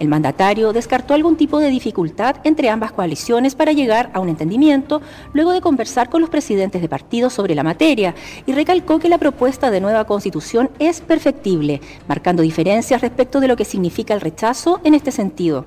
[0.00, 5.02] El mandatario descartó algún tipo de dificultad entre ambas coaliciones para llegar a un entendimiento
[5.34, 8.14] luego de conversar con los presidentes de partidos sobre la materia
[8.46, 13.56] y recalcó que la propuesta de nueva constitución es perfectible, marcando diferencias respecto de lo
[13.56, 15.66] que significa el rechazo en este sentido.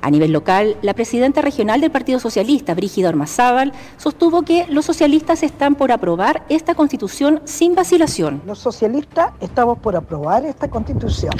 [0.00, 5.42] A nivel local, la presidenta regional del Partido Socialista, Brígida Ormazábal, sostuvo que los socialistas
[5.42, 8.40] están por aprobar esta constitución sin vacilación.
[8.46, 11.32] Los socialistas estamos por aprobar esta constitución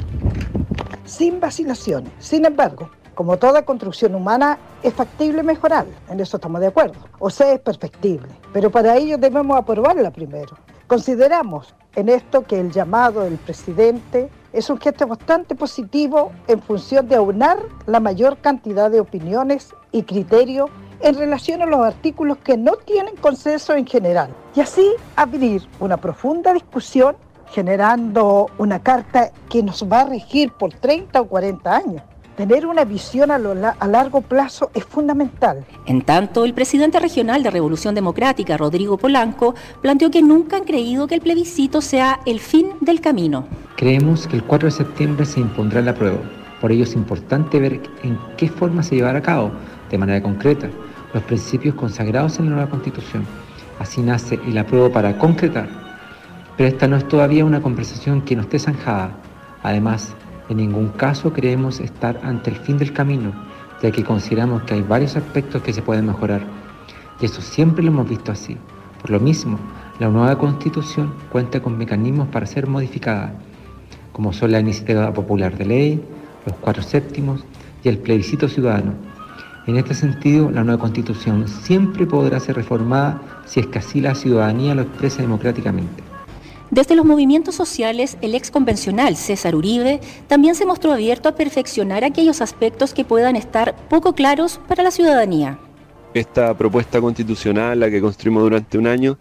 [1.07, 2.13] sin vacilaciones.
[2.19, 6.99] Sin embargo, como toda construcción humana, es factible mejorar, en eso estamos de acuerdo.
[7.19, 10.55] O sea, es perfectible, pero para ello debemos aprobarla primero.
[10.87, 17.09] Consideramos en esto que el llamado del presidente es un gesto bastante positivo en función
[17.09, 22.57] de aunar la mayor cantidad de opiniones y criterios en relación a los artículos que
[22.57, 27.17] no tienen consenso en general y así abrir una profunda discusión
[27.51, 32.03] generando una carta que nos va a regir por 30 o 40 años.
[32.37, 35.65] Tener una visión a, a, largo plazo es fundamental.
[35.87, 41.07] En tanto, el presidente regional de Revolución Democrática, Rodrigo Polanco, planteó que nunca han creído
[41.07, 43.47] que el plebiscito sea el fin del camino.
[43.77, 46.19] Creemos que el 4 de septiembre se impondrá la prueba.
[46.61, 49.51] Por ello es importante ver en qué forma se llevará a cabo,
[49.91, 50.69] de manera concreta,
[51.15, 53.25] los principios consagrados en la nueva Constitución.
[53.79, 55.86] Así nace el apruebo para concretar.
[56.57, 59.11] Pero esta no es todavía una conversación que no esté zanjada.
[59.63, 60.15] Además,
[60.49, 63.33] en ningún caso creemos estar ante el fin del camino,
[63.83, 66.43] ya que consideramos que hay varios aspectos que se pueden mejorar.
[67.21, 68.57] Y eso siempre lo hemos visto así.
[69.03, 69.59] Por lo mismo,
[69.99, 73.35] la nueva constitución cuenta con mecanismos para ser modificada,
[74.13, 76.05] como son la iniciativa popular de ley,
[76.47, 77.45] los cuatro séptimos
[77.85, 78.95] y el plebiscito ciudadano.
[79.67, 84.15] En este sentido, la nueva constitución siempre podrá ser reformada si es que así la
[84.15, 86.06] ciudadanía lo expresa democráticamente.
[86.71, 92.03] Desde los movimientos sociales, el ex convencional César Uribe también se mostró abierto a perfeccionar
[92.03, 95.59] aquellos aspectos que puedan estar poco claros para la ciudadanía.
[96.13, 99.17] Esta propuesta constitucional, la que construimos durante un año,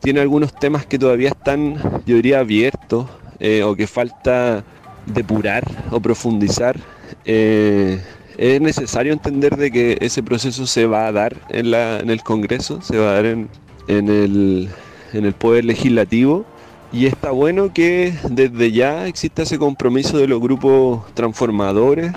[0.00, 1.76] tiene algunos temas que todavía están,
[2.06, 3.06] yo diría, abiertos
[3.38, 4.64] eh, o que falta
[5.06, 6.76] depurar o profundizar.
[7.24, 8.02] Eh,
[8.36, 12.22] es necesario entender de que ese proceso se va a dar en, la, en el
[12.22, 13.48] Congreso, se va a dar en,
[13.86, 14.68] en, el,
[15.12, 16.46] en el Poder Legislativo
[16.92, 22.12] y está bueno que desde ya exista ese compromiso de los grupos transformadores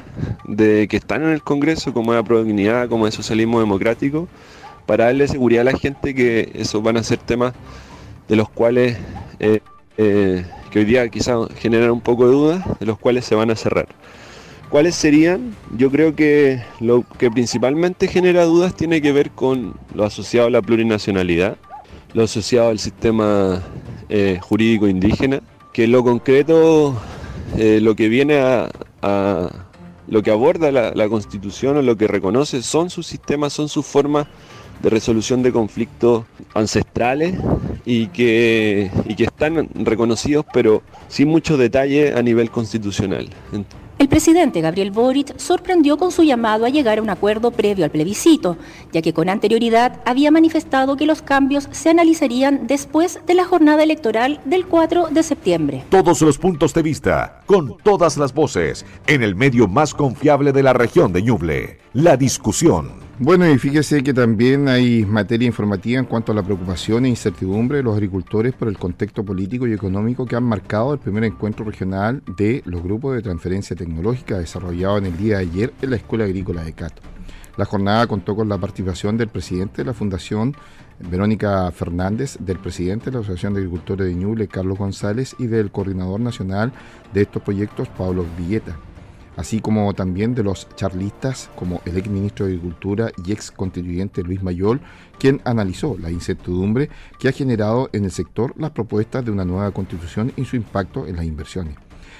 [0.45, 4.27] de que están en el Congreso, como la Dignidad, como es Socialismo Democrático,
[4.87, 7.53] para darle seguridad a la gente que esos van a ser temas
[8.27, 8.97] de los cuales,
[9.39, 9.59] eh,
[9.97, 13.51] eh, que hoy día quizás generan un poco de dudas, de los cuales se van
[13.51, 13.87] a cerrar.
[14.69, 15.55] ¿Cuáles serían?
[15.77, 20.49] Yo creo que lo que principalmente genera dudas tiene que ver con lo asociado a
[20.49, 21.57] la plurinacionalidad,
[22.13, 23.61] lo asociado al sistema
[24.15, 25.41] eh, jurídico indígena,
[25.73, 26.95] que en lo concreto
[27.57, 28.69] eh, lo que viene a,
[30.07, 34.27] lo que aborda la, constitución o lo que reconoce son sus sistemas, son sus formas
[34.83, 37.33] de resolución de conflictos ancestrales
[37.85, 43.27] y que, y que están reconocidos pero sin mucho detalle a nivel constitucional.
[44.03, 47.91] El presidente Gabriel Boric sorprendió con su llamado a llegar a un acuerdo previo al
[47.91, 48.57] plebiscito,
[48.91, 53.81] ya que con anterioridad había manifestado que los cambios se analizarían después de la jornada
[53.81, 55.85] electoral del 4 de septiembre.
[55.89, 60.63] Todos los puntos de vista, con todas las voces, en el medio más confiable de
[60.63, 63.02] la región de Ñuble, la discusión.
[63.19, 67.77] Bueno, y fíjese que también hay materia informativa en cuanto a la preocupación e incertidumbre
[67.77, 71.63] de los agricultores por el contexto político y económico que han marcado el primer encuentro
[71.63, 75.97] regional de los grupos de transferencia tecnológica desarrollado en el día de ayer en la
[75.97, 77.03] Escuela Agrícola de Cato.
[77.55, 80.55] La jornada contó con la participación del presidente de la Fundación,
[80.99, 85.69] Verónica Fernández, del presidente de la Asociación de Agricultores de Ñuble, Carlos González, y del
[85.69, 86.73] coordinador nacional
[87.13, 88.75] de estos proyectos, Pablo Villeta
[89.37, 94.23] así como también de los charlistas como el ex ministro de Agricultura y ex constituyente
[94.23, 94.81] Luis Mayol,
[95.19, 99.71] quien analizó la incertidumbre que ha generado en el sector las propuestas de una nueva
[99.71, 101.75] constitución y su impacto en las inversiones.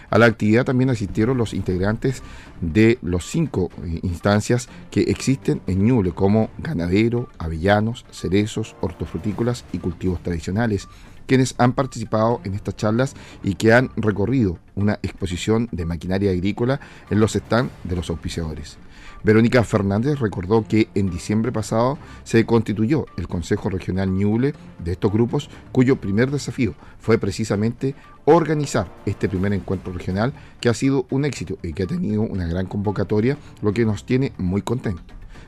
[0.09, 2.21] A la actividad también asistieron los integrantes
[2.61, 9.79] de los cinco eh, instancias que existen en Ñuble, como ganadero, avellanos, cerezos, hortofrutícolas y
[9.79, 10.87] cultivos tradicionales,
[11.27, 16.79] quienes han participado en estas charlas y que han recorrido una exposición de maquinaria agrícola
[17.09, 18.77] en los stands de los auspiciadores.
[19.23, 25.13] Verónica Fernández recordó que en diciembre pasado se constituyó el Consejo Regional Ñuble de estos
[25.13, 31.23] grupos, cuyo primer desafío fue precisamente organizar este primer encuentro regional que ha sido un
[31.23, 35.05] éxito y que ha tenido una gran convocatoria, lo que nos tiene muy contentos.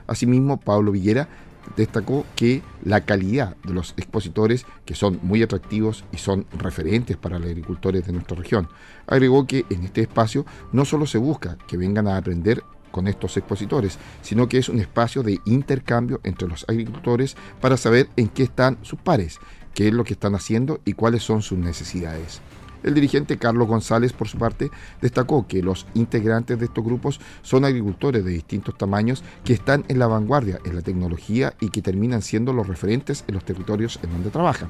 [0.07, 1.27] Asimismo, Pablo Villera
[1.75, 7.39] destacó que la calidad de los expositores, que son muy atractivos y son referentes para
[7.39, 8.69] los agricultores de nuestra región,
[9.07, 13.35] agregó que en este espacio no solo se busca que vengan a aprender con estos
[13.35, 18.43] expositores, sino que es un espacio de intercambio entre los agricultores para saber en qué
[18.43, 19.39] están sus pares,
[19.73, 22.39] qué es lo que están haciendo y cuáles son sus necesidades.
[22.85, 24.69] El dirigente Carlos González, por su parte,
[25.01, 29.97] destacó que los integrantes de estos grupos son agricultores de distintos tamaños que están en
[29.97, 34.11] la vanguardia en la tecnología y que terminan siendo los referentes en los territorios en
[34.11, 34.69] donde trabajan.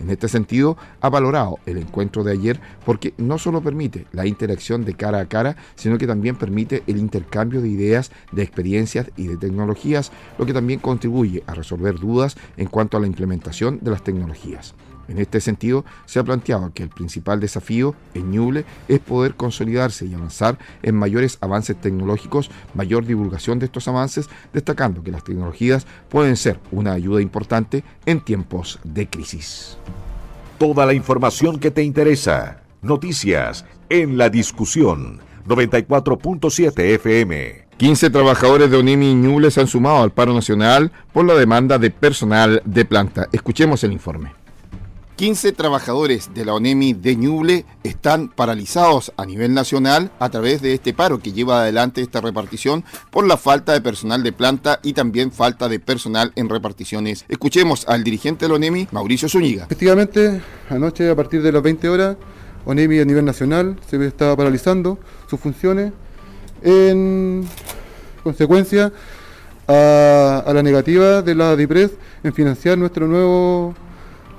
[0.00, 4.84] En este sentido, ha valorado el encuentro de ayer porque no solo permite la interacción
[4.84, 9.28] de cara a cara, sino que también permite el intercambio de ideas, de experiencias y
[9.28, 13.92] de tecnologías, lo que también contribuye a resolver dudas en cuanto a la implementación de
[13.92, 14.74] las tecnologías.
[15.08, 20.06] En este sentido, se ha planteado que el principal desafío en Ñuble es poder consolidarse
[20.06, 25.86] y avanzar en mayores avances tecnológicos, mayor divulgación de estos avances, destacando que las tecnologías
[26.08, 29.76] pueden ser una ayuda importante en tiempos de crisis.
[30.58, 32.62] Toda la información que te interesa.
[32.82, 37.66] Noticias en la discusión 94.7 FM.
[37.76, 41.90] 15 trabajadores de Onemi Ñuble se han sumado al paro nacional por la demanda de
[41.90, 43.28] personal de planta.
[43.32, 44.45] Escuchemos el informe.
[45.16, 50.74] 15 trabajadores de la ONEMI de Ñuble están paralizados a nivel nacional a través de
[50.74, 54.92] este paro que lleva adelante esta repartición por la falta de personal de planta y
[54.92, 57.24] también falta de personal en reparticiones.
[57.28, 59.64] Escuchemos al dirigente de la ONEMI, Mauricio Zúñiga.
[59.64, 62.16] Efectivamente, anoche a partir de las 20 horas,
[62.66, 64.98] ONEMI a nivel nacional se estaba paralizando
[65.30, 65.94] sus funciones
[66.60, 67.48] en
[68.22, 68.92] consecuencia
[69.66, 73.74] a, a la negativa de la DIPRES en financiar nuestro nuevo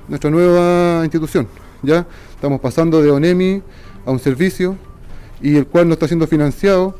[0.08, 1.46] nuestra nueva institución.
[1.82, 2.06] ¿ya?
[2.34, 3.62] Estamos pasando de ONEMI
[4.06, 4.76] a un servicio
[5.40, 6.96] y el cual no está siendo financiado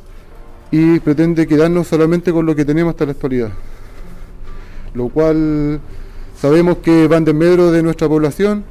[0.70, 3.50] y pretende quedarnos solamente con lo que tenemos hasta la actualidad.
[4.94, 5.80] Lo cual
[6.40, 8.64] sabemos que van de medro de nuestra población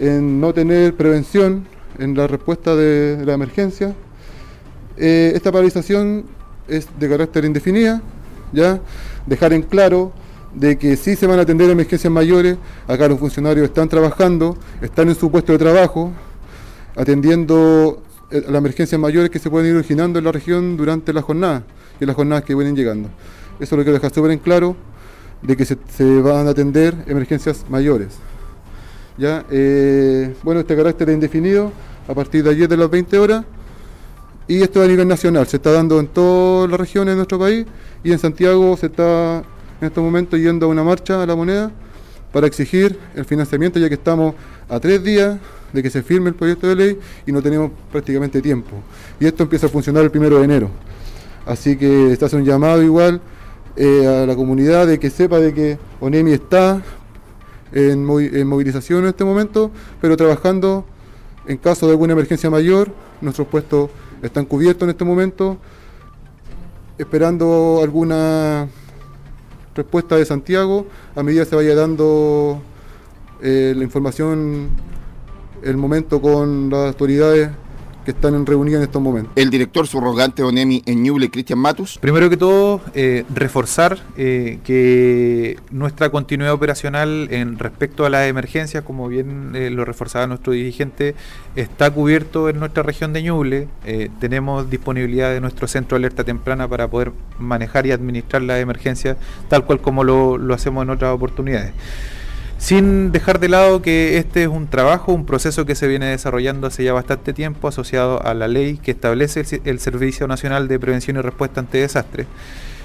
[0.00, 1.66] en no tener prevención
[1.98, 3.94] en la respuesta de, la emergencia.
[4.96, 6.24] Eh, esta paralización
[6.68, 8.00] es de carácter indefinida,
[8.52, 8.80] ya
[9.26, 10.12] dejar en claro
[10.54, 15.08] de que sí se van a atender emergencias mayores, acá los funcionarios están trabajando, están
[15.08, 16.12] en su puesto de trabajo,
[16.96, 21.22] atendiendo eh, las emergencias mayores que se pueden ir originando en la región durante la
[21.22, 21.64] jornada
[22.00, 23.08] y las jornadas que vienen llegando.
[23.58, 24.76] Eso lo quiero dejar súper en claro,
[25.42, 25.76] de que se,
[26.20, 28.14] van a atender emergencias mayores.
[29.18, 29.44] ¿Ya?
[29.50, 31.70] Eh, bueno, este carácter es indefinido
[32.08, 33.44] a partir de ayer de las 20 horas
[34.46, 37.66] y esto a nivel nacional, se está dando en todas las regiones de nuestro país
[38.02, 39.42] y en Santiago se está
[39.84, 41.70] en estos momentos yendo a una marcha a la moneda
[42.32, 44.34] para exigir el financiamiento, ya que estamos
[44.68, 45.38] a tres días
[45.74, 48.70] de que se firme el proyecto de ley y no tenemos prácticamente tiempo.
[49.20, 50.70] Y esto empieza a funcionar el primero de enero.
[51.44, 53.20] Así que se hace un llamado igual
[53.76, 56.82] eh, a la comunidad de que sepa de que ONEMI está
[57.72, 59.70] en movilización en este momento,
[60.00, 60.86] pero trabajando
[61.46, 62.90] en caso de alguna emergencia mayor.
[63.20, 63.90] Nuestros puestos
[64.22, 65.58] están cubiertos en este momento,
[66.96, 68.68] esperando alguna
[69.74, 70.86] respuesta de Santiago.
[71.14, 72.60] A medida que se vaya dando
[73.42, 74.70] eh, la información,
[75.62, 77.50] el momento con las autoridades
[78.04, 79.32] que están en reunión en estos momentos.
[79.36, 81.98] El director subrogante de ONEMI en Ñuble, Cristian Matus.
[81.98, 88.84] Primero que todo, eh, reforzar eh, que nuestra continuidad operacional en respecto a las emergencias,
[88.84, 91.14] como bien eh, lo reforzaba nuestro dirigente,
[91.56, 93.68] está cubierto en nuestra región de Ñuble.
[94.20, 99.16] tenemos disponibilidad de nuestro centro de alerta temprana para poder manejar y administrar las emergencias
[99.48, 101.72] tal cual como lo, lo hacemos en otras oportunidades
[102.64, 106.66] sin dejar de lado que este es un trabajo, un proceso que se viene desarrollando
[106.66, 111.18] hace ya bastante tiempo asociado a la ley que establece el, Servicio Nacional de Prevención
[111.18, 112.26] y Respuesta ante Desastres,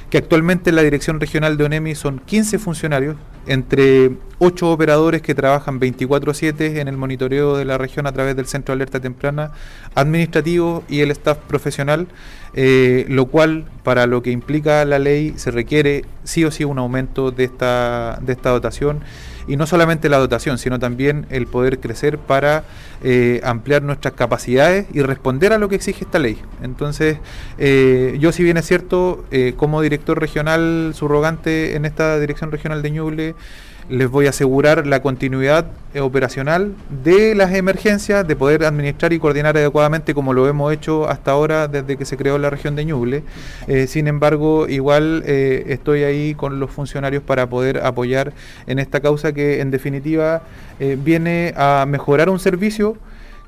[0.09, 3.15] que actualmente en la Dirección Regional de ONEMI son 15 funcionarios,
[3.47, 8.47] entre 8 operadores que trabajan 24/7 en el monitoreo de la región a través del
[8.47, 9.53] Centro de Alerta Temprana,
[9.95, 12.09] administrativo y el staff profesional,
[12.53, 16.79] eh, lo cual para lo que implica la ley se requiere sí o sí un
[16.79, 18.99] aumento de esta, de esta dotación
[19.49, 22.63] y no solamente la dotación, sino también el poder crecer para
[23.03, 26.37] eh, ampliar nuestras capacidades y responder a lo que exige esta ley.
[26.61, 27.17] Entonces,
[27.57, 32.83] eh, yo si bien es cierto, eh, como director regional subrogante en esta Dirección Regional
[32.83, 33.35] de Ñuble,
[33.89, 35.65] les voy a asegurar la continuidad
[35.99, 41.31] operacional de las emergencias, de poder administrar y coordinar adecuadamente como lo hemos hecho hasta
[41.31, 43.23] ahora desde que se creó la región de Ñuble.
[43.67, 48.33] Eh, sin embargo, igual eh, estoy ahí con los funcionarios para poder apoyar
[48.67, 50.43] en esta causa que en definitiva
[50.79, 52.97] eh, viene a mejorar un servicio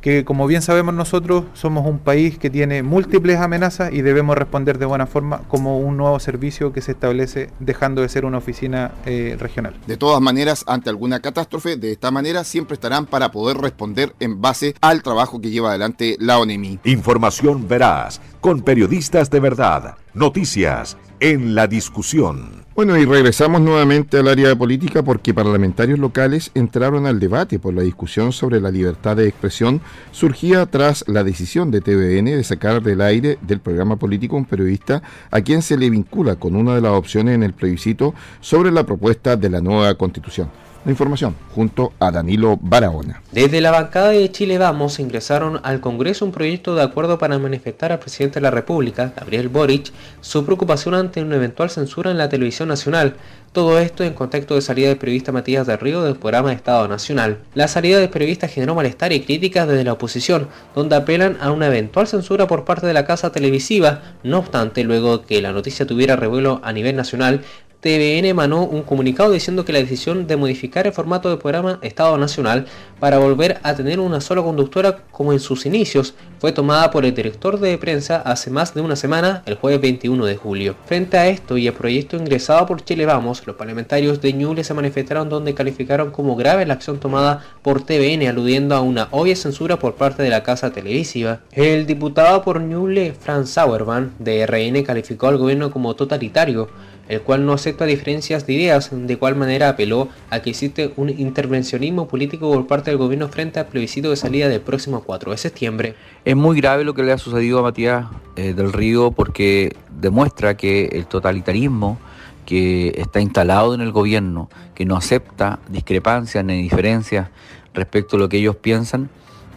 [0.01, 4.79] que como bien sabemos nosotros somos un país que tiene múltiples amenazas y debemos responder
[4.79, 8.91] de buena forma como un nuevo servicio que se establece dejando de ser una oficina
[9.05, 9.75] eh, regional.
[9.87, 14.41] De todas maneras, ante alguna catástrofe, de esta manera siempre estarán para poder responder en
[14.41, 16.79] base al trabajo que lleva adelante la ONEMI.
[16.83, 22.65] Información veraz, con periodistas de verdad, noticias en la discusión.
[22.73, 27.75] Bueno, y regresamos nuevamente al área de política porque parlamentarios locales entraron al debate por
[27.75, 29.81] la discusión sobre la libertad de expresión
[30.11, 35.03] surgía tras la decisión de TVN de sacar del aire del programa político un periodista
[35.29, 38.85] a quien se le vincula con una de las opciones en el plebiscito sobre la
[38.85, 40.49] propuesta de la nueva constitución.
[40.83, 43.21] La información junto a Danilo Barahona.
[43.31, 47.91] Desde la bancada de Chile Vamos ingresaron al Congreso un proyecto de acuerdo para manifestar
[47.91, 52.29] al presidente de la República, Gabriel Boric, su preocupación ante una eventual censura en la
[52.29, 53.15] televisión nacional.
[53.51, 56.87] Todo esto en contexto de salida del periodista Matías del Río del programa de Estado
[56.87, 57.37] Nacional.
[57.53, 61.67] La salida del periodista generó malestar y críticas desde la oposición, donde apelan a una
[61.67, 64.01] eventual censura por parte de la casa televisiva.
[64.23, 67.41] No obstante, luego que la noticia tuviera revuelo a nivel nacional,
[67.81, 72.15] TVN emanó un comunicado diciendo que la decisión de modificar el formato del programa Estado
[72.19, 72.67] Nacional
[72.99, 77.15] para volver a tener una sola conductora como en sus inicios fue tomada por el
[77.15, 80.75] director de prensa hace más de una semana, el jueves 21 de julio.
[80.85, 84.75] Frente a esto y el proyecto ingresado por Chile Vamos, los parlamentarios de Ñuble se
[84.75, 89.79] manifestaron donde calificaron como grave la acción tomada por TVN aludiendo a una obvia censura
[89.79, 91.39] por parte de la casa televisiva.
[91.51, 96.69] El diputado por Ñuble, Franz Sauerman, de RN, calificó al gobierno como totalitario
[97.11, 101.09] el cual no acepta diferencias de ideas, de cual manera apeló a que existe un
[101.09, 105.37] intervencionismo político por parte del gobierno frente al plebiscito de salida del próximo 4 de
[105.37, 105.95] septiembre.
[106.23, 108.05] Es muy grave lo que le ha sucedido a Matías
[108.37, 111.99] eh, del Río porque demuestra que el totalitarismo
[112.45, 117.27] que está instalado en el gobierno, que no acepta discrepancias ni diferencias
[117.73, 119.09] respecto a lo que ellos piensan,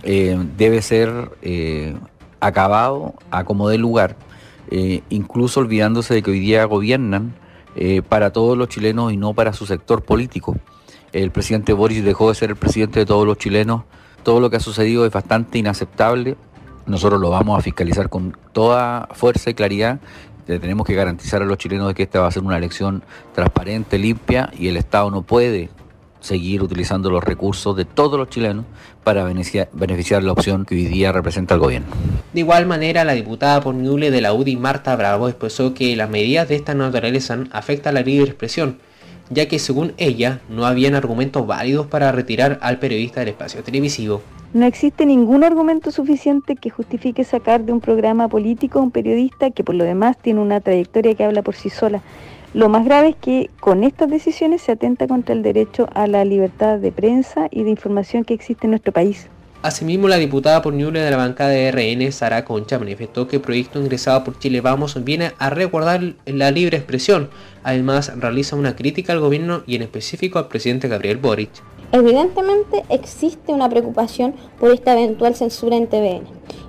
[0.02, 1.94] eh, debe ser eh,
[2.40, 4.16] acabado a como dé lugar,
[5.08, 7.32] incluso olvidándose de que hoy día gobiernan
[7.76, 10.56] eh, para todos los chilenos y no para su sector político.
[11.12, 13.82] El presidente Boris dejó de ser el presidente de todos los chilenos.
[14.22, 16.36] Todo lo que ha sucedido es bastante inaceptable.
[16.86, 20.00] Nosotros lo vamos a fiscalizar con toda fuerza y claridad.
[20.46, 23.02] tenemos que garantizar a los chilenos de que esta va a ser una elección
[23.34, 25.70] transparente, limpia y el Estado no puede
[26.24, 28.64] seguir utilizando los recursos de todos los chilenos
[29.04, 31.88] para beneficiar, la opción que hoy día representa el gobierno.
[32.32, 36.08] De igual manera, la diputada por Ñuble de la UDI, Marta Bravo, expresó que las
[36.08, 38.78] medidas de esta naturaleza afectan la libre expresión,
[39.28, 44.22] ya que según ella no habían argumentos válidos para retirar al periodista del espacio televisivo.
[44.54, 49.50] No existe ningún argumento suficiente que justifique sacar de un programa político a un periodista
[49.50, 52.00] que por lo demás tiene una trayectoria que habla por sí sola.
[52.54, 56.24] Lo más grave es que con estas decisiones se atenta contra el derecho a la
[56.24, 59.28] libertad de prensa y de información que existe en nuestro país.
[59.62, 63.42] Asimismo, la diputada por Ñuble de la bancada de RN, Sara Concha, manifestó que el
[63.42, 67.28] proyecto ingresado por Chile Vamos viene a resguardar la libre expresión.
[67.64, 71.50] Además, realiza una crítica al gobierno y en específico al presidente Gabriel Boric.
[71.94, 76.24] Evidentemente existe una preocupación por esta eventual censura en TVN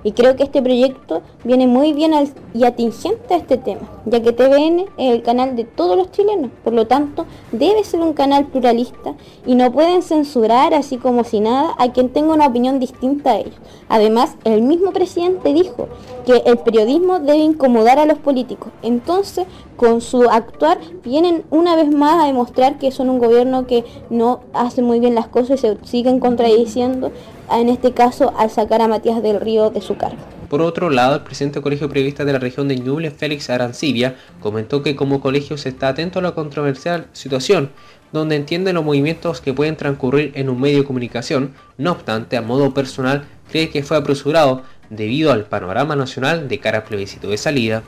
[0.06, 2.12] y creo que este proyecto viene muy bien
[2.54, 6.52] y atingente a este tema, ya que TVN es el canal de todos los chilenos,
[6.62, 9.14] por lo tanto debe ser un canal pluralista
[9.44, 13.38] y no pueden censurar así como si nada a quien tenga una opinión distinta a
[13.38, 13.56] ellos.
[13.88, 15.88] Además, el mismo presidente dijo
[16.24, 19.46] que el periodismo debe incomodar a los políticos, entonces
[19.76, 24.40] con su actuar vienen una vez más a demostrar que son un gobierno que no
[24.52, 27.10] hace muy bien las cosas y se siguen contradiciendo
[27.50, 30.18] en este caso al sacar a Matías del Río de su cargo.
[30.48, 34.14] Por otro lado, el presidente del Colegio Periodista de la región de Ñuble, Félix Arancibia,
[34.40, 37.70] comentó que como colegio se está atento a la controversial situación,
[38.12, 42.42] donde entiende los movimientos que pueden transcurrir en un medio de comunicación, no obstante, a
[42.42, 47.38] modo personal, cree que fue apresurado debido al panorama nacional de cara al plebiscito de
[47.38, 47.82] salida.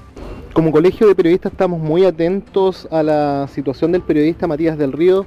[0.53, 5.26] Como colegio de periodistas estamos muy atentos a la situación del periodista Matías del Río,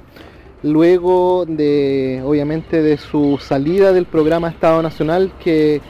[0.62, 5.80] luego de, obviamente, de su salida del programa Estado Nacional que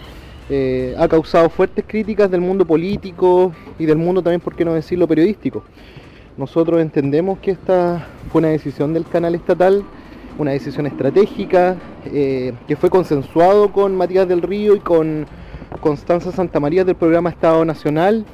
[0.51, 4.75] eh, ha causado fuertes críticas del mundo político y del mundo también, por qué no
[4.75, 5.63] decirlo, periodístico.
[6.37, 9.85] Nosotros entendemos que esta fue una decisión del canal estatal,
[10.39, 15.27] una decisión estratégica, eh, que fue consensuado con Matías del Río y con
[15.81, 18.25] Constanza Santa María del programa Estado Nacional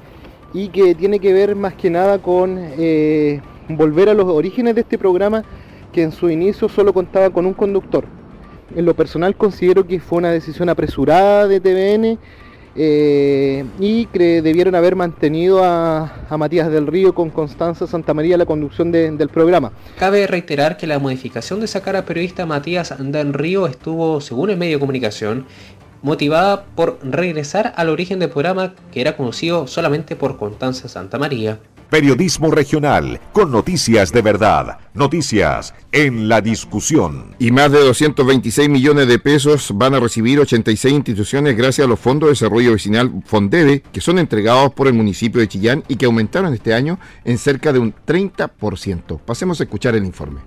[0.55, 4.83] y que tiene que ver más que nada con eh, volver a los orígenes de
[4.83, 5.45] este programa
[6.01, 8.05] en su inicio solo contaba con un conductor.
[8.75, 12.19] En lo personal considero que fue una decisión apresurada de TVN
[12.81, 18.47] eh, y que debieron haber mantenido a, Matías del Río con Constanza Santa María la
[18.47, 19.73] conducción del programa.
[19.99, 24.59] Cabe reiterar que la modificación de sacar al periodista Matías del Río estuvo, según el
[24.59, 25.47] medio de comunicación,
[26.03, 31.59] motivada por regresar al origen del programa que era conocido solamente por Constanza Santa María.
[31.91, 37.35] Periodismo regional, con noticias de verdad, noticias en la discusión.
[37.39, 41.99] Y más de 226 millones de pesos van a recibir 86 instituciones gracias a los
[41.99, 46.05] fondos de desarrollo vecinal FONDEVE, que son entregados por el municipio de Chillán y que
[46.05, 49.21] aumentaron este año en cerca de un 30%.
[49.21, 50.41] Pasemos a escuchar el informe.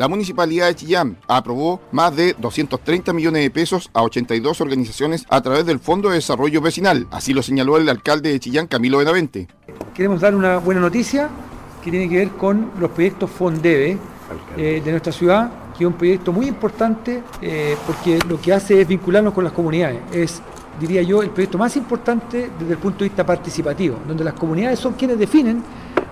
[0.00, 5.42] La Municipalidad de Chillán aprobó más de 230 millones de pesos a 82 organizaciones a
[5.42, 7.06] través del Fondo de Desarrollo Vecinal.
[7.10, 9.46] Así lo señaló el alcalde de Chillán, Camilo Benavente.
[9.92, 11.28] Queremos dar una buena noticia
[11.84, 13.98] que tiene que ver con los proyectos FONDEVE
[14.56, 15.50] eh, de nuestra ciudad.
[15.76, 19.52] que es un proyecto muy importante eh, porque lo que hace es vincularnos con las
[19.52, 19.98] comunidades.
[20.12, 20.40] Es,
[20.80, 24.78] diría yo, el proyecto más importante desde el punto de vista participativo, donde las comunidades
[24.78, 25.62] son quienes definen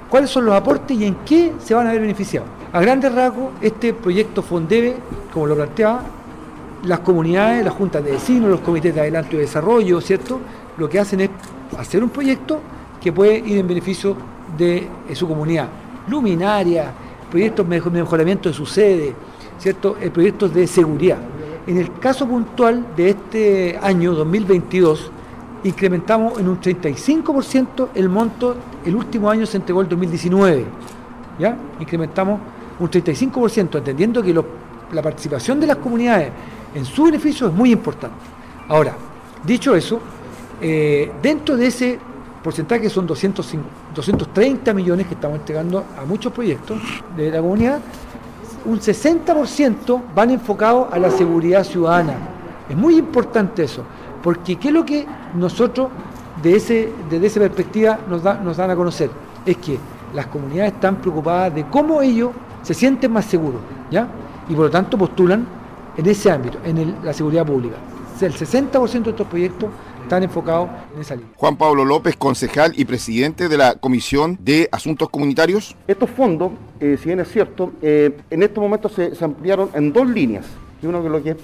[0.08, 2.48] cuáles son los aportes y en qué se van a ver beneficiados.
[2.72, 4.96] A grandes rasgos, este proyecto Fondebe,
[5.32, 6.02] como lo planteaba,
[6.84, 10.40] las comunidades, las juntas de vecinos, los comités de adelanto y desarrollo, ¿cierto?
[10.76, 11.30] Lo que hacen es
[11.78, 12.60] hacer un proyecto
[13.00, 14.16] que puede ir en beneficio
[14.56, 15.68] de su comunidad.
[16.08, 16.92] Luminaria,
[17.30, 19.14] proyectos de mejoramiento de su sede,
[19.58, 19.96] ¿cierto?
[20.00, 21.18] Eh, proyectos de seguridad.
[21.66, 25.10] En el caso puntual de este año 2022,
[25.64, 30.64] incrementamos en un 35% el monto, el último año se entregó el 2019,
[31.38, 31.56] ¿ya?
[31.80, 32.40] Incrementamos
[32.78, 36.30] un 35%, entendiendo que la participación de las comunidades
[36.74, 38.16] en su beneficio es muy importante.
[38.68, 38.94] Ahora,
[39.44, 40.00] dicho eso,
[40.60, 41.98] eh, dentro de ese
[42.42, 46.80] porcentaje son 230 millones que estamos entregando a muchos proyectos
[47.16, 47.80] de la comunidad,
[48.64, 52.14] un 60% van enfocados a la seguridad ciudadana.
[52.68, 53.82] Es muy importante eso,
[54.22, 55.88] porque ¿qué es lo que nosotros
[56.42, 59.10] de ese, desde esa perspectiva nos, nos dan a conocer?
[59.44, 59.78] Es que
[60.14, 62.30] las comunidades están preocupadas de cómo ellos
[62.62, 63.60] se sienten más seguros,
[63.90, 64.08] ¿ya?
[64.48, 65.46] Y por lo tanto postulan
[65.96, 67.76] en ese ámbito, en la seguridad pública.
[68.20, 69.70] El 60% de estos proyectos
[70.02, 71.30] están enfocados en esa línea.
[71.36, 75.76] Juan Pablo López, concejal y presidente de la Comisión de Asuntos Comunitarios.
[75.86, 80.08] Estos fondos, eh, si bien es cierto, eh, en estos momentos se, ampliaron en dos
[80.08, 80.46] líneas.
[80.82, 81.36] Uno que lo que, es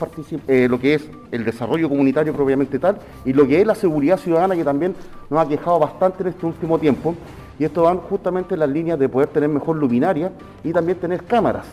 [0.46, 4.16] eh, lo que es el desarrollo comunitario propiamente tal y lo que es la seguridad
[4.16, 4.94] ciudadana que también
[5.28, 7.14] nos ha quejado bastante en este último tiempo.
[7.58, 10.32] Y esto van justamente en las líneas de poder tener mejor luminaria
[10.62, 11.66] y también tener cámaras.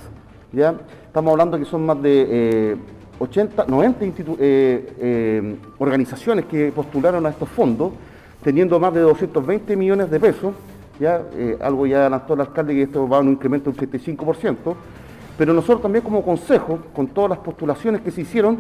[0.51, 0.76] ¿ya?
[1.05, 2.78] Estamos hablando que son más de
[3.22, 7.93] 80, 90 eh, eh, organizaciones que postularon a estos fondos,
[8.43, 10.53] teniendo más de 220 millones de pesos,
[10.99, 14.55] ya eh, algo ya adelantó el alcalde que esto va a un incremento del 35%,
[15.38, 18.60] pero nosotros también como consejo, con todas las postulaciones que se hicieron,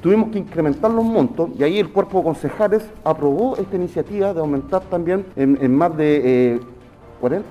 [0.00, 4.40] tuvimos que incrementar los montos y ahí el cuerpo de concejales aprobó esta iniciativa de
[4.40, 6.60] aumentar también en, más de
[7.20, 7.46] 40,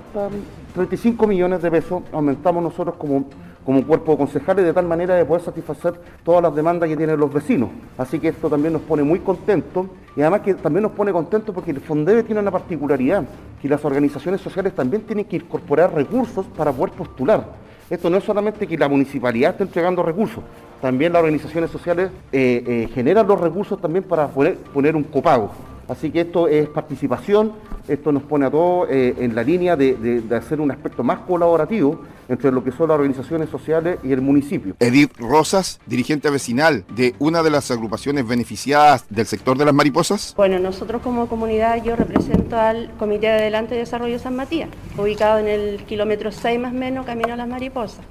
[0.73, 3.25] 35 millones de pesos, aumentamos nosotros como
[3.69, 5.93] como cuerpo de concejales de tal manera de poder satisfacer
[6.23, 7.69] todas las demandas que tienen los vecinos.
[7.99, 11.53] Así que esto también nos pone muy contentos y además que también nos pone contentos
[11.53, 13.25] porque el Fondebe tiene una particularidad,
[13.61, 17.45] que las organizaciones sociales también tienen que incorporar recursos para poder postular.
[17.89, 20.43] Esto no es solamente que la municipalidad esté entregando recursos,
[20.79, 25.51] también las organizaciones sociales eh, eh, generan los recursos también para poder poner un copago.
[25.89, 27.51] Así que esto es participación,
[27.87, 32.01] esto nos pone a todos eh, en la línea de, hacer un aspecto más colaborativo
[32.29, 34.75] entre lo que son las organizaciones sociales y el municipio.
[34.79, 40.35] Edith Rosas, dirigente vecinal de una de las agrupaciones beneficiadas del sector de las mariposas.
[40.37, 45.39] Bueno, nosotros como comunidad yo represento al Comité de Adelante de Desarrollo San Matías, ubicado
[45.39, 48.05] en el kilómetro 6 más o menos, camino a las mariposas.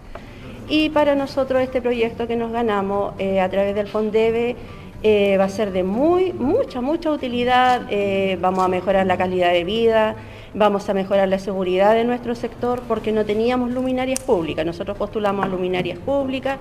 [0.69, 4.57] Y para nosotros este proyecto que nos ganamos eh, a través del FONDEBE
[5.03, 9.53] eh, va a ser de muy, mucha, mucha utilidad, eh, vamos a mejorar la calidad
[9.53, 10.17] de vida,
[10.55, 15.47] vamos a mejorar la seguridad de nuestro sector porque no teníamos luminarias públicas, nosotros postulamos
[15.47, 16.59] a luminarias públicas.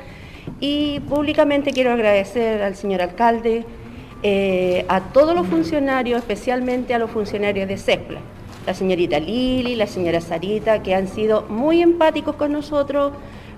[0.60, 3.66] Y públicamente quiero agradecer al señor alcalde,
[4.24, 8.20] eh, a todos los funcionarios, especialmente a los funcionarios de CEPLA,
[8.66, 13.14] la señorita Lili, la señora Sarita, que han sido muy empáticos con nosotros,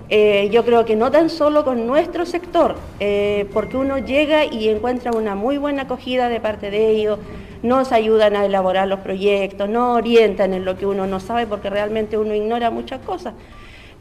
[0.09, 4.67] eh, yo creo que no tan solo con nuestro sector, eh, porque uno llega y
[4.69, 7.19] encuentra una muy buena acogida de parte de ellos,
[7.61, 11.69] nos ayudan a elaborar los proyectos, nos orientan en lo que uno no sabe, porque
[11.69, 13.35] realmente uno ignora muchas cosas.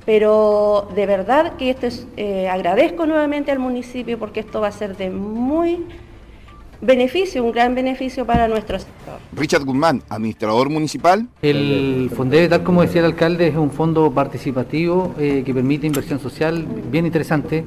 [0.07, 4.73] Pero de verdad que esto es, eh, agradezco nuevamente al municipio porque esto va a
[4.73, 5.85] ser de muy
[6.81, 9.19] beneficio, un gran beneficio para nuestro sector.
[9.33, 11.27] Richard Guzmán, administrador municipal.
[11.43, 16.21] El FONDEVE, tal como decía el alcalde, es un fondo participativo eh, que permite inversión
[16.21, 17.65] social bien interesante.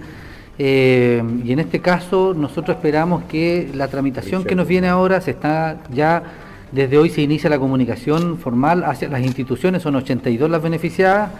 [0.57, 5.31] Eh, y en este caso nosotros esperamos que la tramitación que nos viene ahora se
[5.31, 6.23] está ya
[6.71, 11.31] desde hoy se inicia la comunicación formal hacia las instituciones, son 82 las beneficiadas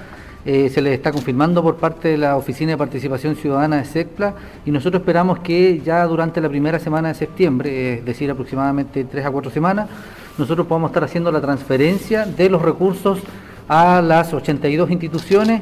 [0.46, 4.34] eh, se les está confirmando por parte de la Oficina de Participación Ciudadana de SECPLA
[4.66, 9.26] y nosotros esperamos que ya durante la primera semana de septiembre, es decir, aproximadamente tres
[9.26, 9.88] a cuatro semanas,
[10.38, 13.20] nosotros podamos estar haciendo la transferencia de los recursos
[13.68, 15.62] a las 82 instituciones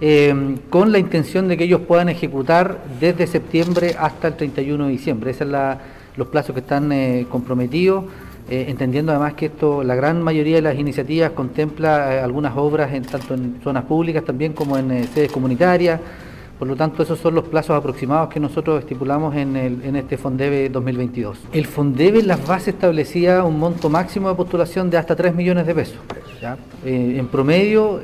[0.00, 4.90] eh, con la intención de que ellos puedan ejecutar desde septiembre hasta el 31 de
[4.92, 5.30] diciembre.
[5.32, 5.78] Esos son
[6.16, 8.04] los plazos que están eh, comprometidos.
[8.50, 12.92] Eh, entendiendo además que esto, la gran mayoría de las iniciativas contempla eh, algunas obras
[12.92, 16.00] en, tanto en zonas públicas también como en eh, sedes comunitarias,
[16.58, 19.54] por lo tanto esos son los plazos aproximados que nosotros estipulamos en,
[19.94, 21.38] este Fondebe 2022.
[21.52, 25.64] El Fondebe en las bases establecía un monto máximo de postulación de hasta 3 millones
[25.64, 25.98] de pesos.
[26.84, 28.00] en promedio,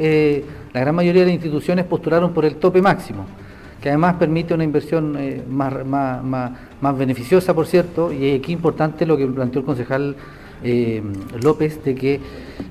[0.72, 3.26] la gran mayoría de las instituciones postularon por el tope máximo
[3.86, 8.50] que además permite una inversión eh, más, más, más, más beneficiosa, por cierto, y aquí
[8.50, 10.16] importante lo que planteó el concejal
[10.64, 11.00] eh,
[11.40, 12.20] López de que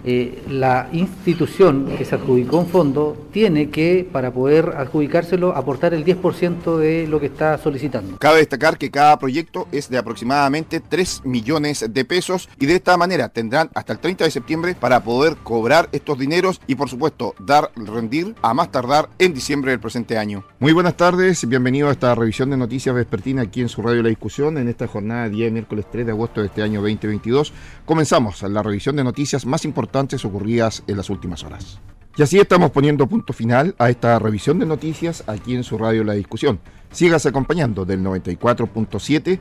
[0.03, 6.05] eh, la institución que se adjudicó un fondo tiene que, para poder adjudicárselo, aportar el
[6.05, 8.17] 10% de lo que está solicitando.
[8.17, 12.97] Cabe destacar que cada proyecto es de aproximadamente 3 millones de pesos y de esta
[12.97, 17.35] manera tendrán hasta el 30 de septiembre para poder cobrar estos dineros y por supuesto
[17.39, 20.43] dar rendir a más tardar en diciembre del presente año.
[20.59, 24.09] Muy buenas tardes, bienvenido a esta revisión de noticias vespertina aquí en su radio La
[24.09, 27.53] Discusión en esta jornada de día miércoles 3 de agosto de este año 2022
[27.85, 31.81] Comenzamos la revisión de noticias más importantes ocurridas en las últimas horas.
[32.15, 36.05] Y así estamos poniendo punto final a esta revisión de noticias aquí en su radio
[36.05, 36.61] La Discusión.
[36.91, 39.37] Sígase acompañando del 94.7.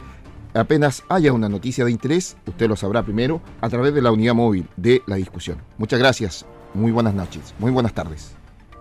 [0.54, 4.34] Apenas haya una noticia de interés, usted lo sabrá primero a través de la unidad
[4.34, 5.58] móvil de La Discusión.
[5.78, 8.32] Muchas gracias, muy buenas noches, muy buenas tardes.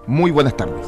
[0.08, 0.88] Muy buenas tardes.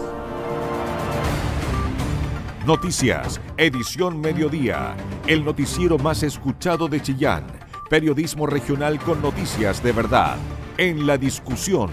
[2.66, 4.96] Noticias, edición mediodía,
[5.28, 10.38] el noticiero más escuchado de Chillán Periodismo regional con noticias de verdad.
[10.80, 11.92] En la discusión.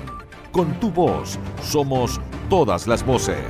[0.50, 1.38] Con tu voz.
[1.62, 2.18] Somos
[2.48, 3.44] todas las voces.